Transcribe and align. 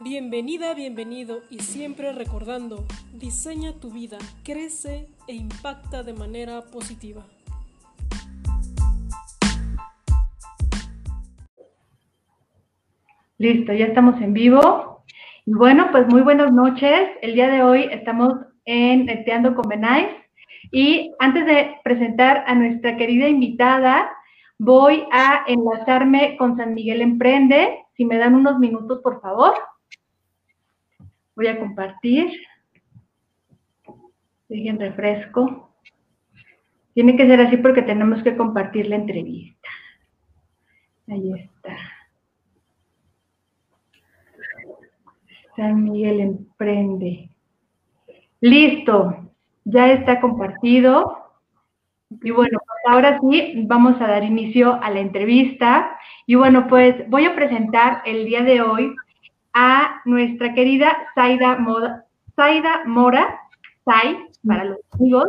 Bienvenida, 0.00 0.74
bienvenido 0.74 1.40
y 1.50 1.58
siempre 1.58 2.12
recordando, 2.12 2.84
diseña 3.12 3.72
tu 3.80 3.90
vida, 3.90 4.18
crece 4.44 5.08
e 5.26 5.34
impacta 5.34 6.04
de 6.04 6.12
manera 6.12 6.62
positiva. 6.66 7.24
Listo, 13.38 13.72
ya 13.72 13.86
estamos 13.86 14.20
en 14.20 14.34
vivo. 14.34 15.02
Y 15.44 15.54
bueno, 15.54 15.88
pues 15.90 16.06
muy 16.06 16.22
buenas 16.22 16.52
noches. 16.52 17.08
El 17.20 17.34
día 17.34 17.48
de 17.48 17.64
hoy 17.64 17.88
estamos 17.90 18.34
en 18.66 19.06
Neteando 19.06 19.56
con 19.56 19.68
Benais. 19.68 20.10
Y 20.70 21.10
antes 21.18 21.44
de 21.44 21.74
presentar 21.82 22.44
a 22.46 22.54
nuestra 22.54 22.96
querida 22.96 23.28
invitada, 23.28 24.08
voy 24.58 25.08
a 25.10 25.42
enlazarme 25.48 26.36
con 26.36 26.56
San 26.56 26.74
Miguel 26.74 27.00
Emprende. 27.00 27.80
Si 27.96 28.04
me 28.04 28.16
dan 28.16 28.36
unos 28.36 28.60
minutos, 28.60 29.00
por 29.02 29.20
favor. 29.20 29.54
Voy 31.38 31.46
a 31.46 31.56
compartir. 31.56 32.32
Dejen 34.48 34.80
refresco. 34.80 35.72
Tiene 36.94 37.16
que 37.16 37.28
ser 37.28 37.40
así 37.40 37.58
porque 37.58 37.82
tenemos 37.82 38.24
que 38.24 38.36
compartir 38.36 38.88
la 38.88 38.96
entrevista. 38.96 39.68
Ahí 41.06 41.32
está. 41.34 41.76
San 45.54 45.84
Miguel 45.84 46.18
Emprende. 46.18 47.30
Listo, 48.40 49.30
ya 49.64 49.92
está 49.92 50.20
compartido. 50.20 51.18
Y 52.10 52.32
bueno, 52.32 52.58
pues 52.58 52.80
ahora 52.88 53.20
sí, 53.20 53.62
vamos 53.68 54.00
a 54.00 54.08
dar 54.08 54.24
inicio 54.24 54.82
a 54.82 54.90
la 54.90 54.98
entrevista. 54.98 55.96
Y 56.26 56.34
bueno, 56.34 56.66
pues 56.66 57.08
voy 57.08 57.26
a 57.26 57.36
presentar 57.36 58.02
el 58.06 58.24
día 58.24 58.42
de 58.42 58.60
hoy 58.60 58.92
a 59.60 60.00
nuestra 60.04 60.54
querida 60.54 60.96
Zaida, 61.16 61.58
Mora, 61.58 63.40
Zay, 63.84 64.16
para 64.46 64.64
los 64.64 64.78
amigos. 64.92 65.26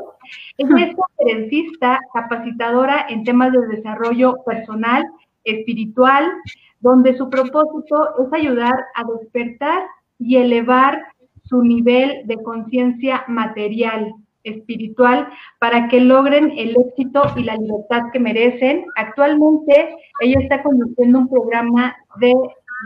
Es 0.59 0.69
conferencista, 0.95 1.99
capacitadora 2.13 3.07
en 3.09 3.23
temas 3.23 3.51
de 3.51 3.75
desarrollo 3.75 4.35
personal, 4.45 5.03
espiritual, 5.45 6.31
donde 6.79 7.17
su 7.17 7.27
propósito 7.27 8.23
es 8.23 8.31
ayudar 8.31 8.75
a 8.95 9.03
despertar 9.19 9.81
y 10.19 10.35
elevar 10.35 11.01
su 11.45 11.63
nivel 11.63 12.27
de 12.27 12.37
conciencia 12.43 13.23
material, 13.27 14.13
espiritual, 14.43 15.27
para 15.57 15.87
que 15.87 16.01
logren 16.01 16.53
el 16.55 16.77
éxito 16.77 17.23
y 17.35 17.45
la 17.45 17.55
libertad 17.55 18.03
que 18.13 18.19
merecen. 18.19 18.85
Actualmente 18.95 19.95
ella 20.21 20.39
está 20.39 20.61
conduciendo 20.61 21.17
un 21.17 21.29
programa 21.29 21.95
de, 22.19 22.31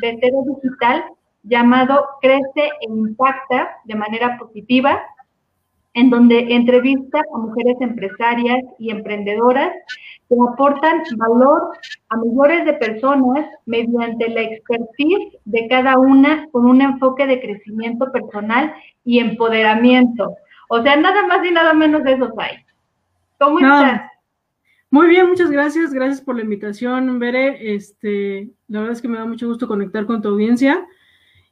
de 0.01 0.31
digital 0.61 1.03
llamado 1.43 2.05
Crece 2.21 2.71
e 2.81 2.87
Impacta 2.87 3.77
de 3.83 3.95
manera 3.95 4.37
positiva, 4.37 5.01
en 5.93 6.09
donde 6.09 6.53
entrevista 6.53 7.21
a 7.33 7.37
mujeres 7.37 7.75
empresarias 7.79 8.63
y 8.79 8.89
emprendedoras 8.89 9.71
que 10.27 10.35
aportan 10.51 11.03
valor 11.17 11.69
a 12.09 12.17
millones 12.17 12.65
de 12.65 12.73
personas 12.73 13.47
mediante 13.65 14.29
la 14.29 14.41
expertise 14.41 15.37
de 15.45 15.67
cada 15.67 15.99
una 15.99 16.47
con 16.51 16.65
un 16.65 16.81
enfoque 16.81 17.27
de 17.27 17.39
crecimiento 17.39 18.11
personal 18.11 18.73
y 19.05 19.19
empoderamiento. 19.19 20.35
O 20.69 20.81
sea, 20.81 20.95
nada 20.95 21.27
más 21.27 21.45
y 21.45 21.51
nada 21.51 21.73
menos 21.73 22.03
de 22.03 22.13
eso 22.13 22.33
hay. 22.37 22.57
¿Cómo 23.37 23.59
estás? 23.59 24.09
Muy 24.89 25.07
bien, 25.07 25.27
muchas 25.27 25.51
gracias. 25.51 25.93
Gracias 25.93 26.21
por 26.21 26.35
la 26.35 26.43
invitación, 26.43 27.19
Bere. 27.19 27.75
Este, 27.75 28.49
la 28.67 28.79
verdad 28.79 28.95
es 28.95 29.01
que 29.01 29.07
me 29.07 29.17
da 29.17 29.25
mucho 29.25 29.47
gusto 29.47 29.67
conectar 29.67 30.05
con 30.05 30.21
tu 30.21 30.29
audiencia. 30.29 30.87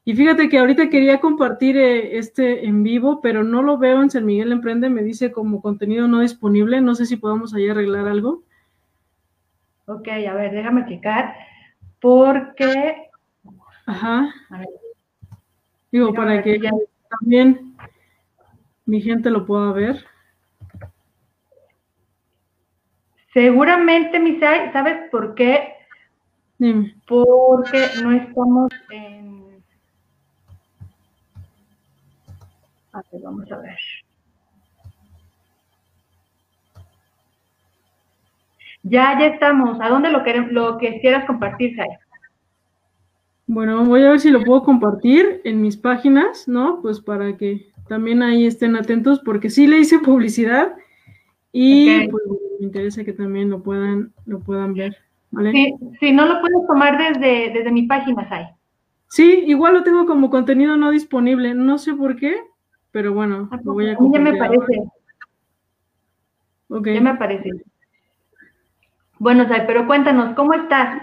Y 0.04 0.16
fíjate 0.16 0.50
que 0.50 0.58
ahorita 0.58 0.90
quería 0.90 1.20
compartir 1.20 1.78
eh, 1.78 2.18
este 2.18 2.66
en 2.66 2.82
vivo, 2.82 3.22
pero 3.22 3.44
no 3.44 3.62
lo 3.62 3.78
veo 3.78 4.02
en 4.02 4.10
San 4.10 4.26
Miguel 4.26 4.52
Emprende, 4.52 4.90
me 4.90 5.04
dice 5.04 5.32
como 5.32 5.62
contenido 5.62 6.08
no 6.08 6.22
disponible, 6.22 6.82
no 6.82 6.96
sé 6.96 7.06
si 7.06 7.18
podamos 7.18 7.54
ahí 7.54 7.70
arreglar 7.70 8.08
algo. 8.08 8.44
Ok, 9.86 10.08
a 10.08 10.34
ver, 10.34 10.52
déjame 10.54 10.86
checar, 10.88 11.36
porque... 12.00 13.10
Ajá. 13.86 14.34
Digo, 15.92 16.14
para 16.14 16.42
que 16.42 16.60
ya 16.60 16.72
también 17.20 17.76
mi 18.86 19.02
gente 19.02 19.30
lo 19.30 19.46
pueda 19.46 19.72
ver. 19.74 20.06
Seguramente, 23.34 24.20
Misai, 24.20 24.72
¿sabes 24.74 25.10
por 25.12 25.36
qué? 25.36 25.74
Dime. 26.58 26.96
Porque 27.08 27.88
no 28.04 28.12
estamos 28.12 28.70
en 28.90 29.21
A 32.94 33.02
ver, 33.12 33.22
vamos 33.22 33.52
a 33.52 33.58
ver. 33.58 33.78
Ya, 38.84 39.18
ya 39.20 39.28
estamos. 39.28 39.80
¿A 39.80 39.90
dónde 39.90 40.10
lo, 40.10 40.24
queremos, 40.24 40.52
lo 40.52 40.78
quisieras 40.78 41.26
compartir, 41.26 41.76
Sai? 41.76 41.90
Bueno, 43.48 43.84
voy 43.84 44.04
a 44.04 44.12
ver 44.12 44.20
si 44.20 44.30
lo 44.30 44.44
puedo 44.44 44.64
compartir 44.64 45.42
en 45.44 45.62
mis 45.62 45.76
páginas, 45.76 46.48
¿no? 46.48 46.82
Pues 46.82 47.02
para 47.02 47.36
que 47.36 47.72
también 47.88 48.24
ahí 48.24 48.46
estén 48.46 48.76
atentos, 48.76 49.20
porque 49.20 49.50
sí 49.50 49.68
le 49.68 49.80
hice 49.80 50.00
publicidad 50.00 50.74
y 51.52 52.08
pues, 52.08 52.24
me 52.60 52.66
interesa 52.66 53.04
que 53.04 53.12
también 53.12 53.50
lo 53.50 53.62
puedan, 53.62 54.14
lo 54.26 54.40
puedan 54.40 54.74
ver. 54.74 54.96
¿vale? 55.32 55.52
Sí, 55.52 55.76
sí, 56.00 56.12
no 56.14 56.26
lo 56.26 56.40
puedes 56.40 56.66
tomar 56.66 56.98
desde, 56.98 57.52
desde 57.52 57.72
mi 57.72 57.84
página, 57.84 58.28
Sai. 58.30 58.48
Sí, 59.10 59.44
igual 59.48 59.74
lo 59.74 59.84
tengo 59.84 60.06
como 60.06 60.30
contenido 60.30 60.78
no 60.78 60.90
disponible. 60.90 61.54
No 61.54 61.78
sé 61.78 61.94
por 61.94 62.16
qué, 62.16 62.42
pero 62.92 63.14
bueno, 63.14 63.50
lo 63.64 63.74
voy 63.74 63.90
a 63.90 63.98
Ya 64.00 64.20
me 64.20 64.36
parece. 64.36 64.84
Ya 66.70 67.02
me 67.02 67.16
parece. 67.16 67.50
Bueno, 69.20 69.48
Sai, 69.48 69.66
pero 69.68 69.86
cuéntanos, 69.86 70.36
¿cómo 70.36 70.54
estás? 70.54 71.02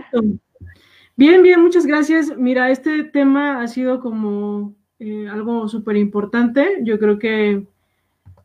Bien, 1.17 1.43
bien, 1.43 1.61
muchas 1.61 1.87
gracias. 1.87 2.37
Mira, 2.37 2.71
este 2.71 3.05
tema 3.05 3.63
ha 3.63 3.69
sido 3.69 4.01
como 4.01 4.75
eh, 4.99 5.29
algo 5.29 5.69
súper 5.69 5.97
importante. 5.97 6.79
Yo 6.83 6.99
creo 6.99 7.19
que 7.19 7.67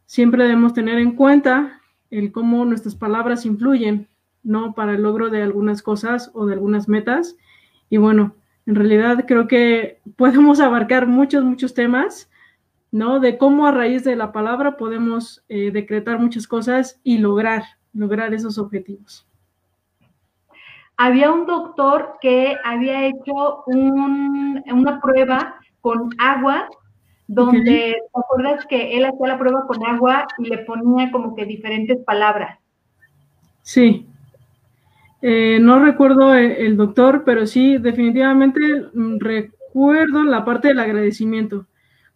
siempre 0.05 0.43
debemos 0.43 0.73
tener 0.73 0.99
en 0.99 1.15
cuenta 1.15 1.81
el 2.11 2.31
cómo 2.31 2.65
nuestras 2.65 2.95
palabras 2.95 3.45
influyen, 3.45 4.07
¿no? 4.43 4.73
Para 4.73 4.93
el 4.93 5.01
logro 5.01 5.29
de 5.29 5.41
algunas 5.41 5.81
cosas 5.81 6.29
o 6.33 6.45
de 6.45 6.53
algunas 6.53 6.87
metas. 6.87 7.35
Y 7.89 7.97
bueno, 7.97 8.35
en 8.65 8.75
realidad 8.75 9.25
creo 9.27 9.47
que 9.47 9.99
podemos 10.15 10.59
abarcar 10.59 11.07
muchos, 11.07 11.43
muchos 11.43 11.73
temas 11.73 12.29
¿no? 12.93 13.19
De 13.19 13.39
cómo 13.39 13.65
a 13.65 13.71
raíz 13.71 14.03
de 14.03 14.15
la 14.15 14.31
palabra 14.31 14.77
podemos 14.77 15.43
eh, 15.49 15.71
decretar 15.71 16.19
muchas 16.19 16.47
cosas 16.47 17.01
y 17.03 17.17
lograr, 17.17 17.63
lograr 17.91 18.35
esos 18.35 18.59
objetivos. 18.59 19.27
Había 20.95 21.31
un 21.31 21.47
doctor 21.47 22.17
que 22.21 22.55
había 22.63 23.07
hecho 23.07 23.63
una 23.65 25.01
prueba 25.01 25.55
con 25.81 26.11
agua, 26.19 26.69
donde, 27.25 27.95
¿te 28.13 28.19
acuerdas 28.19 28.63
que 28.67 28.95
él 28.95 29.05
hacía 29.05 29.27
la 29.27 29.39
prueba 29.39 29.65
con 29.65 29.83
agua 29.87 30.27
y 30.37 30.49
le 30.49 30.59
ponía 30.59 31.11
como 31.11 31.35
que 31.35 31.45
diferentes 31.45 31.97
palabras? 32.05 32.59
Sí. 33.63 34.05
Eh, 35.23 35.57
no 35.59 35.83
recuerdo 35.83 36.35
el, 36.35 36.51
el, 36.51 36.77
doctor, 36.77 37.23
pero 37.25 37.47
sí, 37.47 37.79
definitivamente 37.79 38.59
mm, 38.93 39.17
recuerdo 39.17 40.23
la 40.25 40.45
parte 40.45 40.67
del 40.67 40.79
agradecimiento 40.79 41.65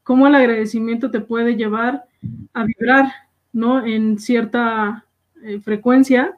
cómo 0.08 0.26
el 0.26 0.36
agradecimiento 0.36 1.12
te 1.12 1.20
puede 1.20 1.58
llevar 1.58 2.06
a 2.54 2.64
vibrar, 2.64 3.12
¿no? 3.52 3.86
En 3.86 4.18
cierta 4.20 5.04
eh, 5.44 5.60
frecuencia, 5.60 6.38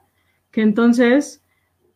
que 0.49 0.61
entonces 0.61 1.43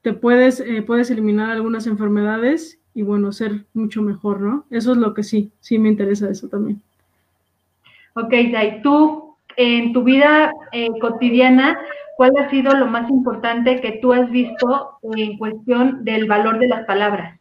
te 0.04 0.14
puedes, 0.14 0.60
eh, 0.60 0.84
puedes 0.84 1.10
eliminar 1.10 1.50
algunas 1.50 1.88
enfermedades 1.88 2.80
y 2.94 3.02
bueno, 3.02 3.32
ser 3.32 3.66
mucho 3.74 4.04
mejor, 4.04 4.42
¿no? 4.42 4.66
Eso 4.70 4.92
es 4.92 5.00
lo 5.00 5.16
que 5.16 5.24
sí, 5.24 5.52
sí 5.62 5.80
me 5.80 5.90
interesa 5.90 6.30
eso 6.30 6.48
también. 6.48 6.80
Ok, 8.14 8.32
Dai, 8.52 8.84
tú 8.84 9.36
en 9.58 9.94
tu 9.94 10.04
vida 10.04 10.52
eh, 10.74 10.90
cotidiana, 11.02 11.80
¿cuál 12.18 12.34
ha 12.38 12.52
sido 12.52 12.72
lo 12.76 12.86
más 12.86 13.10
importante 13.10 13.82
que 13.82 13.94
tú 13.94 14.14
has 14.14 14.30
visto 14.30 15.00
en 15.16 15.40
cuestión 15.40 16.06
del 16.06 16.28
valor 16.28 16.60
de 16.60 16.68
las 16.68 16.86
palabras? 16.86 17.40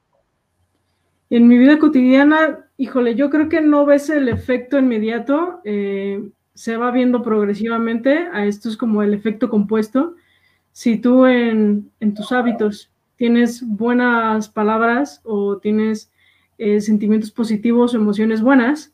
En 1.29 1.49
mi 1.49 1.59
vida 1.59 1.79
cotidiana, 1.79 2.61
híjole, 2.82 3.14
yo 3.14 3.31
creo 3.31 3.49
que 3.49 3.61
no 3.61 3.87
ves 3.87 4.11
el 4.11 4.29
efecto 4.29 4.76
inmediato, 4.76 5.61
eh, 5.62 6.20
se 6.52 6.76
va 6.76 6.90
viendo 6.90 7.23
progresivamente, 7.23 8.26
a 8.32 8.44
esto 8.44 8.69
es 8.69 8.76
como 8.76 9.05
el 9.05 9.14
efecto 9.14 9.49
compuesto. 9.49 10.17
Si 10.73 10.99
tú 10.99 11.26
en, 11.26 11.93
tus 12.17 12.32
hábitos 12.32 12.90
tienes 13.14 13.64
buenas 13.64 14.49
palabras 14.49 15.20
o 15.23 15.58
tienes 15.58 16.11
eh, 16.58 16.81
sentimientos 16.81 17.31
positivos 17.31 17.94
emociones 17.94 18.43
buenas, 18.43 18.93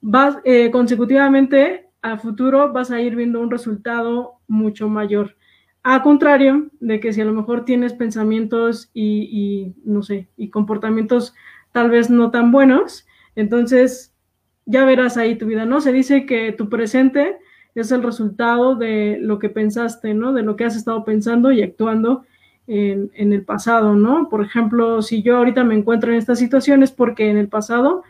vas 0.00 0.38
eh, 0.44 0.70
consecutivamente 0.70 1.90
a 2.00 2.16
futuro 2.16 2.72
vas 2.72 2.90
a 2.90 3.02
ir 3.02 3.16
viendo 3.16 3.42
un 3.42 3.50
resultado 3.50 4.36
mucho 4.48 4.88
mayor. 4.88 5.36
A 5.82 6.02
contrario 6.02 6.70
de 6.80 7.00
que 7.00 7.12
si 7.12 7.20
a 7.20 7.26
lo 7.26 7.34
mejor 7.34 7.66
tienes 7.66 7.92
pensamientos 7.92 8.88
y, 8.94 9.28
y 9.30 9.74
no 9.84 10.02
sé, 10.02 10.26
y 10.38 10.48
comportamientos 10.48 11.34
tal 11.72 11.90
vez 11.90 12.08
no 12.08 12.30
tan 12.30 12.50
buenos, 12.50 13.06
Entonces, 13.36 14.12
ya 14.64 14.84
verás 14.84 15.16
ahí 15.16 15.36
tu 15.36 15.46
vida, 15.46 15.64
¿no? 15.64 15.80
Se 15.80 15.92
dice 15.92 16.26
que 16.26 16.52
tu 16.52 16.68
presente 16.68 17.36
es 17.74 17.92
el 17.92 18.02
resultado 18.02 18.74
de 18.74 19.18
lo 19.20 19.38
que 19.38 19.48
pensaste, 19.48 20.14
¿no? 20.14 20.32
De 20.32 20.42
lo 20.42 20.56
que 20.56 20.64
has 20.64 20.76
estado 20.76 21.04
pensando 21.04 21.52
y 21.52 21.62
actuando 21.62 22.24
en, 22.66 23.12
en, 23.14 23.32
el 23.32 23.44
pasado, 23.44 23.94
¿no? 23.94 24.28
Por 24.28 24.42
ejemplo, 24.42 25.02
si 25.02 25.22
yo 25.22 25.36
ahorita 25.36 25.62
me 25.62 25.76
encuentro 25.76 26.10
en 26.10 26.18
estas 26.18 26.38
situaciones 26.38 26.90
porque 26.90 27.30
en 27.30 27.36
el 27.36 27.48
pasado 27.48 28.02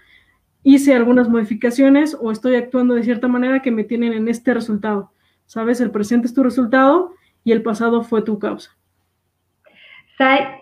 hice 0.62 0.94
algunas 0.94 1.28
modificaciones 1.28 2.16
o 2.18 2.32
estoy 2.32 2.54
actuando 2.54 2.94
de 2.94 3.02
cierta 3.02 3.28
manera 3.28 3.60
que 3.60 3.70
me 3.70 3.84
tienen 3.84 4.12
en 4.12 4.28
este 4.28 4.54
resultado. 4.54 5.12
¿Sabes? 5.44 5.80
El 5.80 5.90
presente 5.90 6.26
es 6.26 6.34
tu 6.34 6.42
resultado 6.42 7.12
y 7.44 7.52
el 7.52 7.62
pasado 7.62 8.02
fue 8.02 8.22
tu 8.22 8.38
causa. 8.38 8.76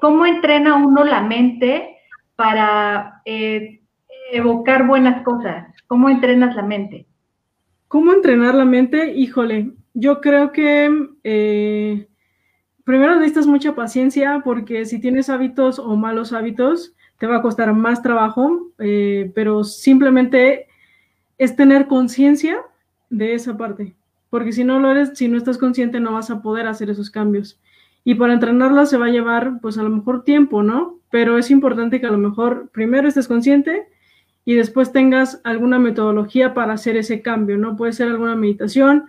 ¿Cómo 0.00 0.26
entrena 0.26 0.74
uno 0.74 1.04
la 1.04 1.22
mente 1.22 1.96
para 2.36 3.22
eh, 3.24 3.80
evocar 4.32 4.86
buenas 4.86 5.22
cosas? 5.22 5.66
¿Cómo 5.86 6.08
entrenas 6.08 6.54
la 6.56 6.62
mente? 6.62 7.06
¿Cómo 7.88 8.12
entrenar 8.12 8.54
la 8.54 8.64
mente? 8.64 9.12
Híjole, 9.14 9.70
yo 9.92 10.20
creo 10.20 10.52
que 10.52 10.90
eh, 11.22 12.08
primero 12.84 13.14
necesitas 13.14 13.46
mucha 13.46 13.74
paciencia 13.74 14.42
porque 14.44 14.84
si 14.84 15.00
tienes 15.00 15.30
hábitos 15.30 15.78
o 15.78 15.94
malos 15.96 16.32
hábitos, 16.32 16.94
te 17.18 17.26
va 17.26 17.36
a 17.36 17.42
costar 17.42 17.72
más 17.72 18.02
trabajo, 18.02 18.72
eh, 18.78 19.30
pero 19.34 19.64
simplemente 19.64 20.66
es 21.38 21.56
tener 21.56 21.86
conciencia 21.86 22.58
de 23.10 23.34
esa 23.34 23.56
parte, 23.56 23.94
porque 24.30 24.52
si 24.52 24.64
no 24.64 24.80
lo 24.80 24.90
eres, 24.90 25.12
si 25.14 25.28
no 25.28 25.38
estás 25.38 25.58
consciente, 25.58 26.00
no 26.00 26.12
vas 26.12 26.30
a 26.30 26.42
poder 26.42 26.66
hacer 26.66 26.90
esos 26.90 27.10
cambios. 27.10 27.60
Y 28.02 28.16
para 28.16 28.34
entrenarla 28.34 28.86
se 28.86 28.98
va 28.98 29.06
a 29.06 29.10
llevar, 29.10 29.60
pues 29.62 29.78
a 29.78 29.82
lo 29.82 29.90
mejor 29.90 30.24
tiempo, 30.24 30.62
¿no? 30.62 30.98
Pero 31.10 31.38
es 31.38 31.50
importante 31.50 32.00
que 32.00 32.06
a 32.06 32.10
lo 32.10 32.18
mejor 32.18 32.68
primero 32.72 33.08
estés 33.08 33.28
consciente 33.28 33.86
y 34.44 34.54
después 34.54 34.92
tengas 34.92 35.40
alguna 35.44 35.78
metodología 35.78 36.52
para 36.52 36.74
hacer 36.74 36.96
ese 36.96 37.22
cambio, 37.22 37.56
¿no? 37.56 37.76
Puede 37.76 37.92
ser 37.92 38.08
alguna 38.08 38.36
meditación, 38.36 39.06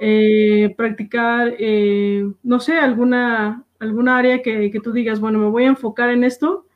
eh, 0.00 0.74
practicar, 0.76 1.54
eh, 1.58 2.30
no 2.42 2.60
sé, 2.60 2.74
alguna, 2.78 3.64
alguna 3.78 4.18
área 4.18 4.42
que, 4.42 4.70
que, 4.70 4.80
tú 4.80 4.92
digas, 4.92 5.20
bueno, 5.20 5.38
me 5.38 5.48
voy 5.48 5.64
a 5.64 5.68
enfocar 5.68 6.10
en 6.10 6.24
esto 6.24 6.66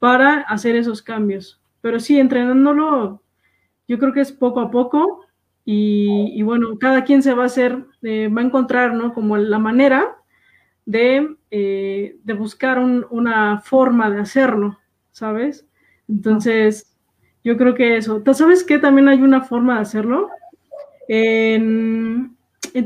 para 0.00 0.40
hacer 0.40 0.74
esos 0.74 1.02
cambios. 1.02 1.60
Pero 1.80 2.00
sí, 2.00 2.18
entrenándolo, 2.18 3.22
yo 3.86 3.98
creo 3.98 4.12
que 4.12 4.20
es 4.20 4.32
poco 4.32 4.60
a 4.60 4.70
poco 4.70 5.24
y, 5.64 6.32
y 6.34 6.42
bueno, 6.42 6.78
cada 6.78 7.04
quien 7.04 7.22
se 7.22 7.34
va 7.34 7.44
a 7.44 7.46
hacer, 7.46 7.84
eh, 8.02 8.28
va 8.28 8.40
a 8.40 8.44
encontrar, 8.44 8.94
¿no? 8.94 9.12
Como 9.14 9.36
la 9.36 9.58
manera 9.58 10.16
de, 10.86 11.36
de 11.50 12.34
buscar 12.36 12.78
un, 12.78 13.06
una 13.10 13.60
forma 13.60 14.10
de 14.10 14.20
hacerlo, 14.20 14.78
¿sabes? 15.12 15.66
Entonces, 16.08 16.93
yo 17.44 17.58
creo 17.58 17.74
que 17.74 17.98
eso. 17.98 18.22
¿Sabes 18.32 18.64
qué? 18.64 18.78
También 18.78 19.08
hay 19.08 19.22
una 19.22 19.42
forma 19.42 19.76
de 19.76 19.82
hacerlo. 19.82 20.30
En, 21.06 22.36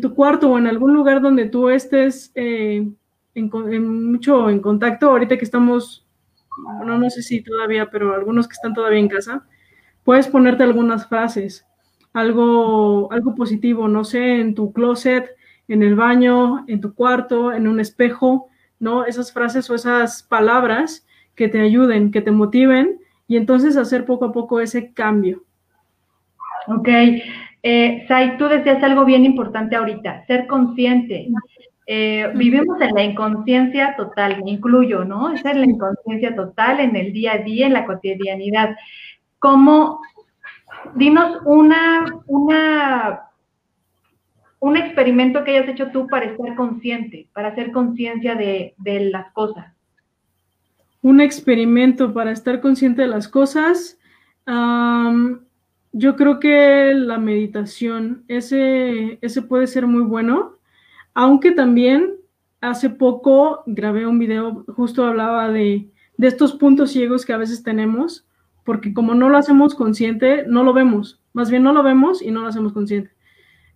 tu 0.03 0.15
cuarto 0.15 0.51
o 0.51 0.59
en 0.59 0.67
algún 0.67 0.93
lugar 0.93 1.23
donde 1.23 1.47
tú 1.47 1.71
estés 1.71 2.33
eh, 2.35 2.87
en, 3.35 3.51
en, 3.73 4.13
mucho 4.13 4.51
en 4.51 4.61
contacto, 4.61 5.11
ahorita 5.11 5.39
que 5.39 5.45
estamos, 5.45 6.05
bueno, 6.77 6.99
no 6.99 7.09
sé 7.09 7.23
si 7.23 7.41
todavía, 7.41 7.89
pero 7.91 8.15
algunos 8.15 8.49
que 8.49 8.53
están 8.53 8.75
todavía 8.75 8.99
en 8.99 9.09
casa, 9.09 9.47
puedes 10.05 10.27
ponerte 10.27 10.65
algunas 10.65 11.09
frases, 11.09 11.65
algo, 12.13 13.11
algo 13.13 13.35
positivo, 13.35 13.89
no 13.89 14.05
sé, 14.05 14.41
en 14.41 14.55
tu 14.55 14.73
closet, 14.73 15.31
en 15.69 15.83
el 15.83 15.95
baño, 15.95 16.65
en 16.67 16.81
tu 16.81 16.95
cuarto, 16.95 17.53
en 17.53 17.69
un 17.69 17.81
espejo, 17.81 18.49
¿no? 18.81 19.07
Esas 19.07 19.33
frases 19.33 19.71
o 19.71 19.75
esas 19.75 20.23
palabras 20.23 21.07
que 21.35 21.49
te 21.49 21.61
ayuden, 21.61 22.11
que 22.11 22.21
te 22.21 22.31
motiven 22.31 22.99
y 23.29 23.37
entonces 23.37 23.77
hacer 23.77 24.05
poco 24.05 24.25
a 24.25 24.33
poco 24.33 24.59
ese 24.59 24.93
cambio. 24.93 25.45
Ok. 26.67 26.89
Eh, 27.63 28.05
Sai, 28.09 28.39
tú 28.39 28.49
decías 28.49 28.83
algo 28.83 29.05
bien 29.05 29.25
importante 29.25 29.77
ahorita, 29.77 30.25
ser 30.27 30.47
consciente. 30.47 31.29
Eh, 31.87 32.31
vivimos 32.35 32.81
en 32.81 32.95
la 32.95 33.03
inconsciencia 33.03 33.95
total, 33.97 34.43
me 34.45 34.53
incluyo, 34.53 35.05
¿no? 35.05 35.31
Esa 35.31 35.51
es 35.51 35.57
la 35.57 35.65
inconsciencia 35.65 36.35
total 36.35 36.81
en 36.81 36.97
el 36.97 37.13
día 37.13 37.35
a 37.35 37.39
día, 37.39 37.67
en 37.67 37.73
la 37.75 37.87
cotidianidad. 37.87 38.77
¿Cómo? 39.39 40.01
Dinos 40.95 41.39
una, 41.45 42.05
una 42.27 43.23
un 44.61 44.77
experimento 44.77 45.45
que 45.45 45.57
hayas 45.57 45.69
hecho 45.69 45.91
tú 45.91 46.07
para 46.09 46.27
estar 46.27 46.55
consciente, 46.57 47.29
para 47.33 47.49
hacer 47.49 47.73
conciencia 47.73 48.35
de, 48.35 48.75
de, 48.79 49.01
las 49.11 49.33
cosas. 49.33 49.73
Un 51.03 51.21
experimento 51.21 52.13
para 52.13 52.33
estar 52.33 52.61
consciente 52.61 53.03
de 53.03 53.09
las 53.09 53.29
cosas. 53.29 53.99
Yo 55.93 56.17
creo 56.17 56.39
que 56.39 56.93
la 56.95 57.19
meditación, 57.19 58.25
ese, 58.29 59.19
ese 59.21 59.43
puede 59.43 59.67
ser 59.67 59.87
muy 59.87 60.03
bueno, 60.03 60.57
aunque 61.15 61.51
también 61.53 62.15
hace 62.61 62.91
poco 62.91 63.63
grabé 63.67 64.07
un 64.07 64.19
video, 64.19 64.65
justo 64.69 65.05
hablaba 65.05 65.51
de, 65.51 65.89
de 66.17 66.27
estos 66.27 66.53
puntos 66.55 66.93
ciegos 66.93 67.25
que 67.25 67.33
a 67.33 67.39
veces 67.39 67.63
tenemos, 67.63 68.27
porque 68.65 68.93
como 68.93 69.15
no 69.15 69.29
lo 69.29 69.39
hacemos 69.39 69.75
consciente, 69.75 70.45
no 70.47 70.63
lo 70.63 70.73
vemos, 70.73 71.21
más 71.33 71.51
bien 71.51 71.63
no 71.63 71.73
lo 71.73 71.83
vemos 71.83 72.21
y 72.21 72.31
no 72.31 72.43
lo 72.43 72.49
hacemos 72.49 72.73
consciente. 72.73 73.11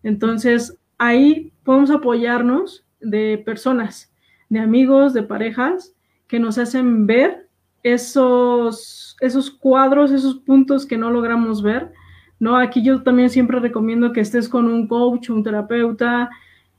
Entonces, 0.02 0.78
ahí 0.98 1.52
podemos 1.64 1.90
apoyarnos 1.90 2.84
de 3.00 3.42
personas, 3.44 4.12
de 4.48 4.60
amigos, 4.60 5.14
de 5.14 5.22
parejas, 5.22 5.94
que 6.32 6.40
nos 6.40 6.56
hacen 6.56 7.06
ver 7.06 7.46
esos, 7.82 9.18
esos 9.20 9.50
cuadros, 9.50 10.12
esos 10.12 10.36
puntos 10.36 10.86
que 10.86 10.96
no 10.96 11.10
logramos 11.10 11.62
ver. 11.62 11.92
¿no? 12.40 12.56
Aquí 12.56 12.82
yo 12.82 13.02
también 13.02 13.28
siempre 13.28 13.60
recomiendo 13.60 14.14
que 14.14 14.22
estés 14.22 14.48
con 14.48 14.64
un 14.64 14.88
coach, 14.88 15.28
un 15.28 15.44
terapeuta, 15.44 16.30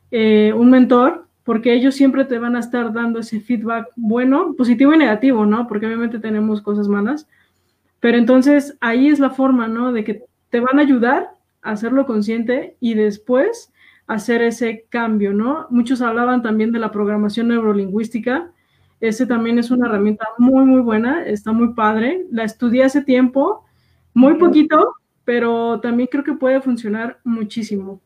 eh, 0.09 0.53
un 0.57 0.71
mentor, 0.71 1.27
porque 1.43 1.71
ellos 1.71 1.93
siempre 1.93 2.25
te 2.25 2.39
van 2.39 2.55
a 2.55 2.61
estar 2.61 2.91
dando 2.93 3.19
ese 3.19 3.41
feedback 3.41 3.89
bueno, 3.95 4.55
positivo 4.57 4.91
y 4.91 4.97
negativo, 4.97 5.45
¿no? 5.45 5.67
Porque 5.67 5.85
obviamente 5.85 6.17
tenemos 6.17 6.59
cosas 6.63 6.87
malas. 6.87 7.27
Pero 7.99 8.17
entonces 8.17 8.75
ahí 8.81 9.09
es 9.09 9.19
la 9.19 9.29
forma, 9.29 9.67
¿no? 9.67 9.91
De 9.91 10.03
que 10.03 10.23
te 10.49 10.61
van 10.61 10.79
a 10.79 10.81
ayudar 10.81 11.29
hacerlo 11.61 12.07
consciente 12.07 12.75
y 12.79 12.95
después 12.95 13.71
hacer 14.07 14.41
ese 14.41 14.87
cambio, 14.89 15.31
¿no? 15.31 15.67
Muchos 15.69 16.01
hablaban 16.01 16.41
también 16.41 16.71
de 16.71 16.79
la 16.79 16.91
programación 16.91 17.49
neurolingüística. 17.49 18.49
Ese 19.03 19.27
también 19.27 19.59
es 19.59 19.69
una 19.69 19.87
herramienta 19.87 20.25
muy, 20.37 20.63
muy 20.63 20.79
buena, 20.79 21.25
está 21.25 21.51
muy 21.51 21.73
padre. 21.73 22.25
La 22.31 22.45
estudié 22.45 22.85
hace 22.85 23.01
tiempo, 23.01 23.65
muy 24.13 24.35
poquito, 24.35 24.95
pero 25.25 25.81
también 25.81 26.07
creo 26.09 26.23
que 26.23 26.31
puede 26.31 26.61
funcionar 26.61 27.19
muchísimo. 27.25 27.99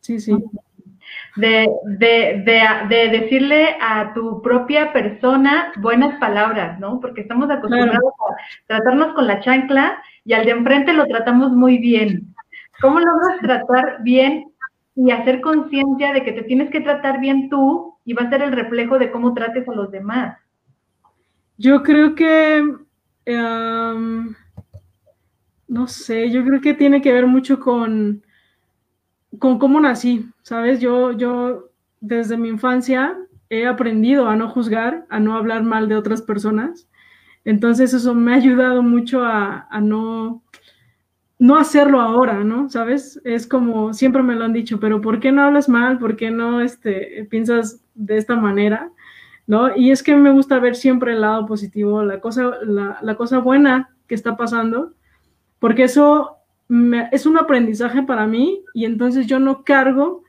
Sí, 0.00 0.18
sí. 0.18 0.36
De, 1.36 1.68
de, 1.84 2.42
de, 2.44 2.62
de, 2.88 3.20
decirle 3.20 3.76
a 3.80 4.12
tu 4.12 4.42
propia 4.42 4.92
persona 4.92 5.72
buenas 5.76 6.18
palabras, 6.18 6.80
¿no? 6.80 6.98
Porque 6.98 7.20
estamos 7.20 7.48
acostumbrados 7.48 8.00
claro. 8.00 8.34
a 8.34 8.66
tratarnos 8.66 9.14
con 9.14 9.28
la 9.28 9.38
chancla 9.38 10.02
y 10.24 10.32
al 10.32 10.46
de 10.46 10.50
enfrente 10.50 10.94
lo 10.94 11.06
tratamos 11.06 11.52
muy 11.52 11.78
bien. 11.78 12.34
¿Cómo 12.80 12.98
logras 12.98 13.38
tratar 13.40 14.02
bien 14.02 14.50
y 14.96 15.12
hacer 15.12 15.40
conciencia 15.40 16.12
de 16.12 16.24
que 16.24 16.32
te 16.32 16.42
tienes 16.42 16.70
que 16.70 16.80
tratar 16.80 17.20
bien 17.20 17.48
tú 17.48 17.93
y 18.04 18.12
va 18.12 18.22
a 18.22 18.30
ser 18.30 18.42
el 18.42 18.52
reflejo 18.52 18.98
de 18.98 19.10
cómo 19.10 19.34
trates 19.34 19.68
a 19.68 19.74
los 19.74 19.90
demás? 19.90 20.38
Yo 21.56 21.82
creo 21.82 22.14
que, 22.14 22.62
um, 23.26 24.34
no 25.68 25.86
sé, 25.86 26.30
yo 26.30 26.44
creo 26.44 26.60
que 26.60 26.74
tiene 26.74 27.00
que 27.00 27.12
ver 27.12 27.26
mucho 27.26 27.60
con, 27.60 28.22
con 29.38 29.58
cómo 29.58 29.80
nací, 29.80 30.28
¿sabes? 30.42 30.80
Yo, 30.80 31.12
yo 31.12 31.70
desde 32.00 32.36
mi 32.36 32.48
infancia 32.48 33.16
he 33.48 33.66
aprendido 33.66 34.28
a 34.28 34.36
no 34.36 34.48
juzgar, 34.48 35.06
a 35.08 35.20
no 35.20 35.36
hablar 35.36 35.62
mal 35.62 35.88
de 35.88 35.96
otras 35.96 36.22
personas. 36.22 36.88
Entonces 37.44 37.94
eso 37.94 38.14
me 38.14 38.32
ha 38.32 38.36
ayudado 38.36 38.82
mucho 38.82 39.24
a, 39.24 39.68
a 39.70 39.80
no 39.80 40.42
no 41.38 41.56
hacerlo 41.56 42.00
ahora, 42.00 42.44
¿no? 42.44 42.70
¿Sabes? 42.70 43.20
Es 43.24 43.46
como, 43.46 43.92
siempre 43.92 44.22
me 44.22 44.34
lo 44.34 44.44
han 44.44 44.52
dicho, 44.52 44.80
pero 44.80 45.00
¿por 45.00 45.20
qué 45.20 45.32
no 45.32 45.42
hablas 45.42 45.68
mal? 45.68 45.98
¿Por 45.98 46.16
qué 46.16 46.30
no 46.30 46.60
este, 46.60 47.26
piensas 47.30 47.83
de 47.94 48.16
esta 48.18 48.36
manera? 48.36 48.90
¿No? 49.46 49.76
Y 49.76 49.90
es 49.90 50.02
que 50.02 50.16
me 50.16 50.30
gusta 50.30 50.58
ver 50.58 50.74
siempre 50.74 51.12
el 51.12 51.20
lado 51.20 51.46
positivo, 51.46 52.02
la 52.02 52.20
cosa, 52.20 52.52
la, 52.62 53.14
cosa 53.16 53.38
buena 53.38 53.90
que 54.08 54.14
está 54.14 54.36
pasando, 54.36 54.92
porque 55.58 55.84
eso 55.84 56.38
es 57.12 57.26
un 57.26 57.36
aprendizaje 57.36 58.02
para 58.02 58.26
mí 58.26 58.64
y 58.72 58.86
entonces 58.86 59.26
yo 59.26 59.38
no 59.38 59.64
cargo 59.64 60.22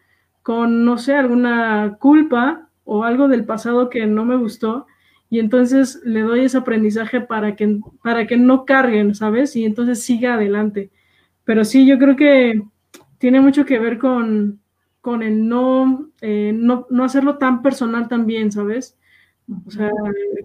con, 0.43 0.83
no 0.83 0.97
sé, 0.97 1.15
alguna 1.15 1.97
culpa 1.99 2.69
o 2.83 3.03
algo 3.03 3.27
del 3.27 3.45
pasado 3.45 3.89
que 3.89 4.05
no 4.05 4.25
me 4.25 4.35
gustó, 4.35 4.85
y 5.29 5.39
entonces 5.39 6.01
le 6.05 6.21
doy 6.21 6.45
ese 6.45 6.57
aprendizaje 6.57 7.19
para 7.21 7.55
que, 7.55 7.79
para 8.03 8.27
que 8.27 8.37
no 8.37 8.65
carguen, 8.65 9.15
¿sabes? 9.15 9.55
Y 9.55 9.65
entonces 9.65 10.03
siga 10.03 10.35
adelante. 10.35 10.91
Pero 11.43 11.65
sí, 11.65 11.85
yo 11.85 11.97
creo 11.97 12.15
que 12.15 12.63
tiene 13.17 13.41
mucho 13.41 13.65
que 13.65 13.79
ver 13.79 13.97
con, 13.97 14.59
con 15.05 15.21
el 15.21 15.47
no, 15.47 16.09
eh, 16.19 16.51
no, 16.51 16.87
no, 16.89 17.03
hacerlo 17.03 17.37
tan 17.37 17.61
personal 17.61 18.07
también, 18.07 18.51
¿sabes? 18.51 18.97
O 19.67 19.69
sea, 19.69 19.91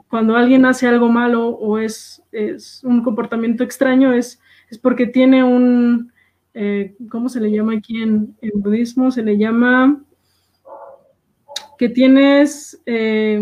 cuando 0.07 0.37
alguien 0.37 0.67
hace 0.67 0.87
algo 0.87 1.09
malo 1.09 1.49
o 1.49 1.79
es, 1.79 2.23
es 2.31 2.85
un 2.85 3.03
comportamiento 3.03 3.65
extraño, 3.65 4.13
es, 4.13 4.39
es 4.69 4.77
porque 4.77 5.07
tiene 5.07 5.43
un, 5.43 6.13
eh, 6.53 6.95
¿cómo 7.11 7.31
se 7.31 7.41
le 7.41 7.51
llama 7.51 7.73
aquí 7.73 8.03
en, 8.03 8.37
budismo? 8.53 9.11
Se 9.11 9.23
le 9.23 9.39
llama 9.39 10.03
que 11.79 11.89
tienes, 11.89 12.83
eh, 12.85 13.41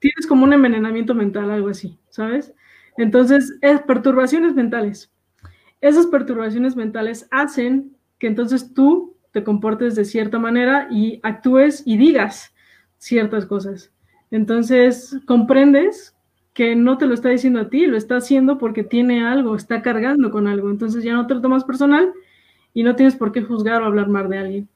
tienes 0.00 0.26
como 0.26 0.42
un 0.42 0.54
envenenamiento 0.54 1.14
mental, 1.14 1.52
algo 1.52 1.68
así, 1.68 2.00
¿sabes? 2.10 2.52
Entonces, 2.96 3.56
es 3.60 3.80
perturbaciones 3.82 4.56
mentales. 4.56 5.12
Esas 5.80 6.08
perturbaciones 6.08 6.74
mentales 6.74 7.28
hacen 7.30 7.96
que 8.18 8.26
entonces 8.26 8.74
tú 8.74 9.13
te 9.34 9.42
comportes 9.42 9.96
de 9.96 10.04
cierta 10.04 10.38
manera 10.38 10.86
y 10.92 11.18
actúes 11.24 11.82
y 11.84 11.96
digas 11.96 12.54
ciertas 12.98 13.46
cosas. 13.46 13.92
Entonces, 14.30 15.18
comprendes 15.26 16.16
que 16.52 16.76
no 16.76 16.98
te 16.98 17.06
lo 17.06 17.14
está 17.14 17.30
diciendo 17.30 17.60
a 17.60 17.68
ti, 17.68 17.86
lo 17.86 17.96
está 17.96 18.18
haciendo 18.18 18.58
porque 18.58 18.84
tiene 18.84 19.26
algo, 19.26 19.56
está 19.56 19.82
cargando 19.82 20.30
con 20.30 20.46
algo. 20.46 20.70
Entonces 20.70 21.02
ya 21.02 21.14
no 21.14 21.26
te 21.26 21.34
lo 21.34 21.40
tomas 21.40 21.64
personal 21.64 22.12
y 22.72 22.84
no 22.84 22.94
tienes 22.94 23.16
por 23.16 23.32
qué 23.32 23.42
juzgar 23.42 23.82
o 23.82 23.86
hablar 23.86 24.06
mal 24.06 24.28
de 24.28 24.38
alguien. 24.38 24.68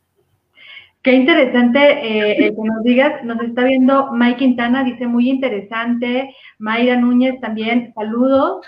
Qué 1.02 1.12
interesante 1.12 1.78
eh, 1.78 2.36
que 2.36 2.50
nos 2.50 2.82
digas, 2.82 3.24
nos 3.24 3.40
está 3.40 3.62
viendo 3.62 4.10
Mike 4.10 4.38
Quintana, 4.38 4.82
dice 4.82 5.06
muy 5.06 5.30
interesante, 5.30 6.34
Mayra 6.58 6.96
Núñez 6.96 7.40
también, 7.40 7.92
saludos. 7.94 8.66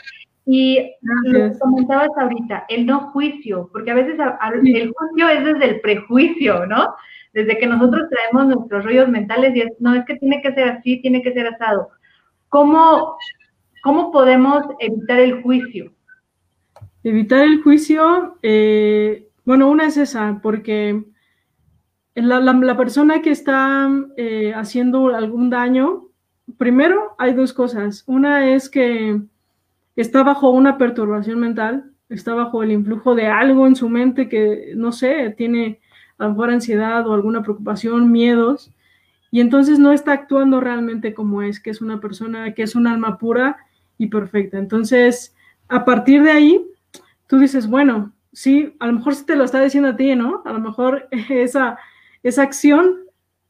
Y 0.52 0.96
lo 1.26 1.56
comentabas 1.60 2.08
ahorita, 2.18 2.64
el 2.68 2.84
no 2.84 3.12
juicio, 3.12 3.70
porque 3.70 3.92
a 3.92 3.94
veces 3.94 4.18
el 4.18 4.92
juicio 4.92 5.28
es 5.28 5.44
desde 5.44 5.64
el 5.64 5.80
prejuicio, 5.80 6.66
¿no? 6.66 6.92
Desde 7.32 7.56
que 7.56 7.68
nosotros 7.68 8.08
traemos 8.10 8.56
nuestros 8.56 8.84
rollos 8.84 9.08
mentales 9.08 9.54
y 9.54 9.60
es, 9.60 9.68
no, 9.78 9.94
es 9.94 10.04
que 10.06 10.16
tiene 10.16 10.42
que 10.42 10.52
ser 10.52 10.70
así, 10.70 11.00
tiene 11.02 11.22
que 11.22 11.32
ser 11.32 11.46
asado. 11.46 11.90
¿Cómo, 12.48 13.16
cómo 13.84 14.10
podemos 14.10 14.64
evitar 14.80 15.20
el 15.20 15.40
juicio? 15.40 15.92
Evitar 17.04 17.44
el 17.44 17.62
juicio, 17.62 18.36
eh, 18.42 19.28
bueno, 19.44 19.68
una 19.68 19.86
es 19.86 19.98
esa, 19.98 20.40
porque 20.42 21.00
la, 22.16 22.76
persona 22.76 23.22
que 23.22 23.30
está 23.30 23.88
eh, 24.16 24.52
haciendo 24.52 25.14
algún 25.14 25.48
daño, 25.48 26.08
primero 26.58 27.14
hay 27.18 27.34
dos 27.34 27.52
cosas. 27.52 28.02
Una 28.08 28.52
es 28.52 28.68
que 28.68 29.20
está 30.00 30.22
bajo 30.22 30.50
una 30.50 30.78
perturbación 30.78 31.40
mental, 31.40 31.92
está 32.08 32.34
bajo 32.34 32.62
el 32.62 32.72
influjo 32.72 33.14
de 33.14 33.26
algo 33.26 33.66
en 33.66 33.76
su 33.76 33.88
mente 33.88 34.28
que, 34.28 34.72
no 34.76 34.92
sé, 34.92 35.34
tiene 35.36 35.80
a 36.18 36.24
lo 36.24 36.30
mejor 36.30 36.50
ansiedad 36.50 37.06
o 37.06 37.14
alguna 37.14 37.42
preocupación, 37.42 38.10
miedos, 38.10 38.72
y 39.30 39.40
entonces 39.40 39.78
no 39.78 39.92
está 39.92 40.12
actuando 40.12 40.60
realmente 40.60 41.14
como 41.14 41.42
es, 41.42 41.60
que 41.60 41.70
es 41.70 41.80
una 41.80 42.00
persona, 42.00 42.52
que 42.52 42.62
es 42.62 42.74
un 42.74 42.86
alma 42.86 43.16
pura 43.16 43.58
y 43.96 44.08
perfecta. 44.08 44.58
Entonces, 44.58 45.34
a 45.68 45.84
partir 45.84 46.22
de 46.22 46.32
ahí, 46.32 46.66
tú 47.26 47.38
dices, 47.38 47.68
bueno, 47.68 48.12
sí, 48.32 48.74
a 48.80 48.86
lo 48.86 48.94
mejor 48.94 49.14
sí 49.14 49.24
te 49.24 49.36
lo 49.36 49.44
está 49.44 49.60
diciendo 49.62 49.90
a 49.90 49.96
ti, 49.96 50.14
¿no? 50.16 50.42
A 50.44 50.52
lo 50.52 50.60
mejor 50.60 51.08
esa, 51.28 51.78
esa 52.22 52.42
acción 52.42 52.96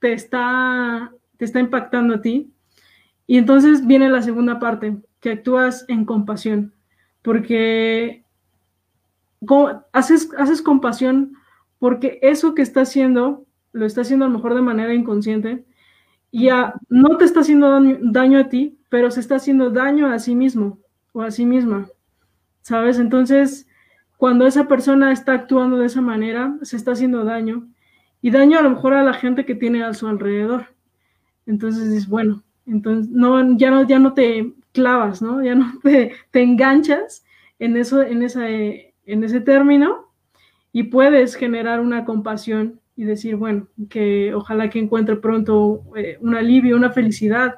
te 0.01 0.13
está, 0.13 1.13
te 1.39 1.45
está 1.47 1.61
impactando 1.61 2.17
a 2.17 2.21
ti. 2.21 2.53
Y 3.27 3.39
entonces 3.39 3.87
viene 3.87 4.11
la 4.11 4.23
segunda 4.23 4.59
parte, 4.59 4.97
que 5.21 5.33
actúas 5.33 5.85
en 5.89 6.05
compasión, 6.05 6.73
porque 7.23 8.25
haces, 9.93 10.31
haces 10.37 10.63
compasión 10.63 11.37
porque 11.79 12.19
eso 12.23 12.55
que 12.55 12.63
está 12.63 12.83
haciendo, 12.83 13.47
lo 13.73 13.87
está 13.87 14.03
haciendo 14.03 14.27
a 14.27 14.29
lo 14.29 14.35
mejor 14.35 14.55
de 14.55 14.63
manera 14.63 14.95
inconsciente, 14.95 15.65
y 16.31 16.49
no 16.89 17.17
te 17.17 17.25
está 17.25 17.41
haciendo 17.41 17.81
daño, 18.03 18.39
a 18.39 18.49
ti, 18.49 18.79
pero 18.89 19.11
se 19.11 19.21
está 19.21 19.37
haciendo 19.37 19.71
daño 19.71 20.07
a 20.07 20.19
sí 20.21 20.37
mismo 20.37 20.79
o 21.13 21.23
a 21.23 21.31
sí 21.31 21.45
misma, 21.45 21.89
¿sabes? 22.63 23.01
Entonces, 23.01 23.67
cuando 24.17 24.47
esa 24.47 24.69
persona 24.69 25.11
está 25.11 25.33
actuando 25.33 25.79
de 25.79 25.87
esa 25.87 26.03
manera, 26.03 26.57
se 26.63 26.77
está 26.77 26.93
haciendo 26.93 27.25
daño 27.25 27.67
y 28.23 28.31
daño 28.31 28.59
a 28.59 28.63
lo 28.63 28.71
mejor 28.71 28.93
a 28.93 29.03
la 29.03 29.15
gente 29.15 29.45
que 29.45 29.55
tiene 29.55 29.83
a 29.83 29.95
su 29.95 30.07
alrededor. 30.07 30.67
Entonces 31.47 31.89
es 31.89 32.07
bueno, 32.07 32.45
entonces 32.67 33.11
no, 33.11 33.57
ya, 33.57 33.71
no, 33.71 33.89
ya 33.89 33.99
no 33.99 34.13
te 34.13 34.55
clavas, 34.73 35.23
¿no? 35.23 35.43
Ya 35.43 35.55
no 35.55 35.73
te, 35.83 36.13
te 36.31 36.43
enganchas 36.43 37.25
en, 37.59 37.77
eso, 37.77 38.03
en, 38.03 38.23
esa, 38.23 38.49
en 38.49 39.25
ese 39.25 39.41
término 39.41 40.11
y 40.73 40.85
puedes 40.85 41.35
generar 41.35 41.81
una 41.81 42.05
compasión 42.05 42.81
y 42.97 43.05
decir, 43.05 43.37
bueno, 43.37 43.67
que 43.89 44.35
ojalá 44.35 44.69
que 44.69 44.79
encuentre 44.79 45.17
pronto 45.17 45.83
eh, 45.97 46.19
un 46.21 46.35
alivio, 46.35 46.77
una 46.77 46.91
felicidad, 46.91 47.57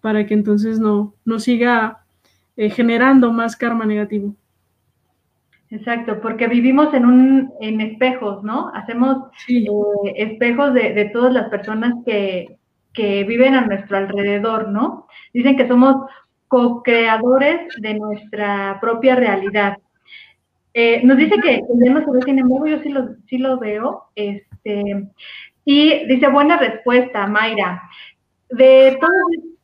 para 0.00 0.26
que 0.26 0.34
entonces 0.34 0.80
no, 0.80 1.14
no 1.24 1.38
siga 1.38 2.04
eh, 2.56 2.68
generando 2.68 3.32
más 3.32 3.56
karma 3.56 3.86
negativo. 3.86 4.34
Exacto, 5.70 6.20
porque 6.20 6.48
vivimos 6.48 6.92
en 6.92 7.06
un 7.06 7.52
en 7.60 7.80
espejos, 7.80 8.42
¿no? 8.42 8.70
Hacemos 8.74 9.30
eh, 9.48 9.64
espejos 10.16 10.74
de, 10.74 10.92
de, 10.92 11.04
todas 11.06 11.32
las 11.32 11.48
personas 11.48 11.94
que, 12.04 12.58
que 12.92 13.24
viven 13.24 13.54
a 13.54 13.64
nuestro 13.64 13.96
alrededor, 13.96 14.68
¿no? 14.68 15.06
Dicen 15.32 15.56
que 15.56 15.66
somos 15.66 16.10
co-creadores 16.52 17.66
de 17.78 17.94
nuestra 17.94 18.76
propia 18.78 19.16
realidad. 19.16 19.78
Eh, 20.74 21.00
nos 21.02 21.16
dice 21.16 21.36
que 21.42 21.62
no 21.74 22.00
se 22.00 22.10
ve, 22.10 22.22
sin 22.26 22.38
embargo, 22.38 22.66
yo 22.66 22.78
sí 22.80 22.90
lo, 22.90 23.08
sí 23.26 23.38
lo 23.38 23.58
veo. 23.58 24.04
Este, 24.14 25.08
y 25.64 26.06
dice, 26.08 26.28
buena 26.28 26.58
respuesta, 26.58 27.26
Mayra. 27.26 27.80
De, 28.50 28.98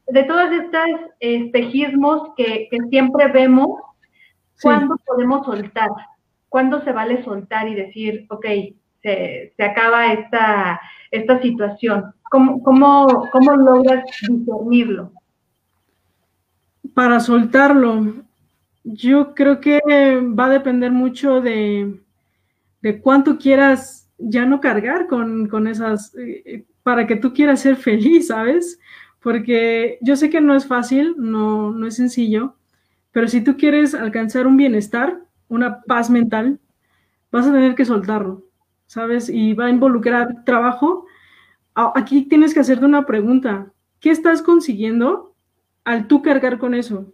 de 0.07 0.23
todos 0.23 0.51
estos 0.51 0.87
espejismos 1.21 2.31
que, 2.39 2.71
siempre 2.89 3.29
vemos, 3.29 3.69
¿cuándo 4.63 4.97
podemos 5.05 5.45
soltar? 5.45 5.91
¿Cuándo 6.49 6.83
se 6.85 6.93
vale 6.93 7.23
soltar 7.23 7.69
y 7.69 7.75
decir, 7.75 8.25
ok, 8.31 8.47
se, 9.03 9.53
acaba 9.59 10.15
esta, 10.15 10.81
esta 11.11 11.39
situación? 11.43 12.15
¿Cómo, 12.31 12.63
cómo, 12.63 13.29
cómo 13.31 13.57
logras 13.57 14.05
discernirlo? 14.27 15.13
Para 16.99 17.21
soltarlo, 17.21 18.13
yo 18.83 19.33
creo 19.33 19.61
que 19.61 19.79
va 20.37 20.47
a 20.47 20.49
depender 20.49 20.91
mucho 20.91 21.41
de, 21.41 22.01
cuánto 23.03 23.39
quieras 23.39 24.11
ya 24.19 24.45
no 24.45 24.61
cargar 24.61 25.07
con, 25.07 25.69
esas, 25.69 26.13
eh, 26.17 26.65
para 26.83 27.07
que 27.07 27.15
tú 27.15 27.33
quieras 27.33 27.61
ser 27.61 27.77
feliz, 27.77 28.27
¿sabes? 28.27 28.81
Porque 29.21 29.99
yo 30.01 30.17
sé 30.17 30.29
que 30.29 30.41
no 30.41 30.57
es 30.57 30.67
fácil, 30.67 31.15
no, 31.17 31.71
no 31.71 31.87
es 31.87 31.95
sencillo, 31.95 32.57
pero 33.13 33.29
si 33.29 33.43
tú 33.43 33.57
quieres 33.57 33.95
alcanzar 33.95 34.49
un 34.49 34.57
bienestar, 34.57 35.21
una 35.47 35.83
paz 35.83 36.11
mental, 36.11 36.59
vas 37.31 37.47
a 37.47 37.53
tener 37.53 37.77
que 37.77 37.85
soltarlo, 37.85 38.43
¿sabes? 38.89 39.29
Y 39.29 39.55
va 39.55 39.67
a 39.67 39.71
involucrar 39.71 40.45
trabajo. 40.45 41.07
Aquí 41.77 42.23
tienes 42.23 42.55
que 42.55 42.59
hacerte 42.59 42.85
una 42.85 43.07
pregunta. 43.07 43.71
¿Qué 44.01 44.11
estás 44.11 44.43
consiguiendo 44.43 45.29
al 45.89 46.07
tú 46.07 46.23
cargar 46.23 46.59
con 46.59 46.75
eso? 46.75 47.13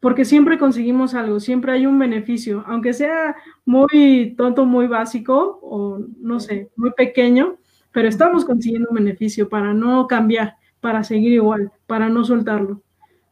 porque 0.00 0.24
siempre 0.24 0.58
conseguimos 0.58 1.14
algo, 1.14 1.40
siempre 1.40 1.72
hay 1.72 1.86
un 1.86 1.98
beneficio, 1.98 2.62
aunque 2.66 2.92
sea 2.92 3.36
muy 3.64 4.34
tonto, 4.36 4.64
muy 4.64 4.86
básico 4.86 5.58
o 5.62 5.98
no 6.20 6.38
sé, 6.40 6.70
muy 6.76 6.92
pequeño, 6.92 7.56
pero 7.92 8.08
estamos 8.08 8.44
consiguiendo 8.44 8.90
un 8.90 8.96
beneficio 8.96 9.48
para 9.48 9.74
no 9.74 10.06
cambiar, 10.06 10.54
para 10.80 11.02
seguir 11.02 11.32
igual, 11.32 11.72
para 11.86 12.08
no 12.08 12.24
soltarlo, 12.24 12.82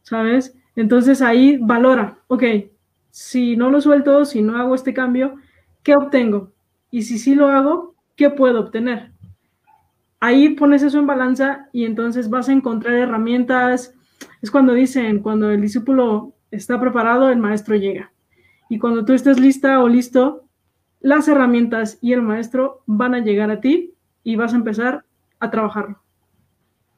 ¿sabes? 0.03 0.57
Entonces 0.75 1.21
ahí 1.21 1.57
valora, 1.57 2.19
ok, 2.27 2.43
si 3.11 3.55
no 3.55 3.71
lo 3.71 3.79
suelto, 3.79 4.25
si 4.25 4.41
no 4.41 4.57
hago 4.57 4.75
este 4.75 4.93
cambio, 4.93 5.35
¿qué 5.83 5.95
obtengo? 5.95 6.51
Y 6.91 7.03
si 7.03 7.17
sí 7.17 7.33
lo 7.33 7.47
hago, 7.47 7.95
¿qué 8.15 8.29
puedo 8.29 8.59
obtener? 8.59 9.13
Ahí 10.19 10.49
pones 10.49 10.83
eso 10.83 10.99
en 10.99 11.07
balanza 11.07 11.69
y 11.71 11.85
entonces 11.85 12.29
vas 12.29 12.49
a 12.49 12.53
encontrar 12.53 12.95
herramientas. 12.95 13.96
Es 14.41 14.51
cuando 14.51 14.73
dicen, 14.73 15.19
cuando 15.19 15.51
el 15.51 15.61
discípulo 15.61 16.33
está 16.51 16.79
preparado, 16.79 17.29
el 17.29 17.39
maestro 17.39 17.75
llega. 17.75 18.11
Y 18.69 18.79
cuando 18.79 19.05
tú 19.05 19.13
estés 19.13 19.39
lista 19.39 19.79
o 19.79 19.87
listo, 19.87 20.45
las 20.99 21.27
herramientas 21.27 21.99
y 22.01 22.13
el 22.13 22.21
maestro 22.21 22.83
van 22.85 23.15
a 23.15 23.19
llegar 23.19 23.51
a 23.51 23.61
ti 23.61 23.93
y 24.23 24.35
vas 24.35 24.53
a 24.53 24.57
empezar 24.57 25.03
a 25.39 25.51
trabajarlo. 25.51 25.99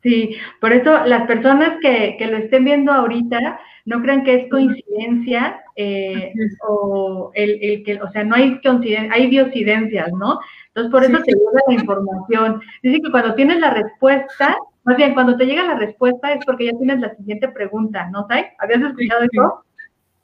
Sí, 0.01 0.37
por 0.61 0.71
eso 0.71 1.05
las 1.05 1.27
personas 1.27 1.77
que, 1.81 2.15
lo 2.25 2.37
estén 2.37 2.63
viendo 2.63 2.91
ahorita 2.93 3.59
no 3.85 4.01
crean 4.01 4.23
que 4.23 4.35
es 4.35 4.49
coincidencia 4.49 5.59
eh, 5.75 6.31
o 6.65 7.31
el, 7.33 7.83
que, 7.83 7.99
o 8.01 8.09
sea, 8.11 8.23
no 8.23 8.35
hay 8.35 8.61
coincidencia, 8.61 9.13
hay 9.13 9.27
diocidencias, 9.27 10.11
¿no? 10.13 10.39
Entonces 10.67 10.91
por 10.91 11.03
eso 11.03 11.21
te 11.23 11.33
la 11.33 11.73
información. 11.73 12.61
Dice 12.81 13.01
que 13.01 13.11
cuando 13.11 13.35
tienes 13.35 13.59
la 13.59 13.71
respuesta, 13.71 14.57
más 14.83 14.97
bien, 14.97 15.13
cuando 15.13 15.37
te 15.37 15.45
llega 15.45 15.63
la 15.63 15.75
respuesta 15.75 16.33
es 16.33 16.45
porque 16.45 16.65
ya 16.65 16.77
tienes 16.77 16.99
la 16.99 17.15
siguiente 17.15 17.47
pregunta, 17.49 18.09
¿no, 18.09 18.25
Tai? 18.25 18.45
¿Habías 18.59 18.81
escuchado 18.81 19.21
eso? 19.31 19.63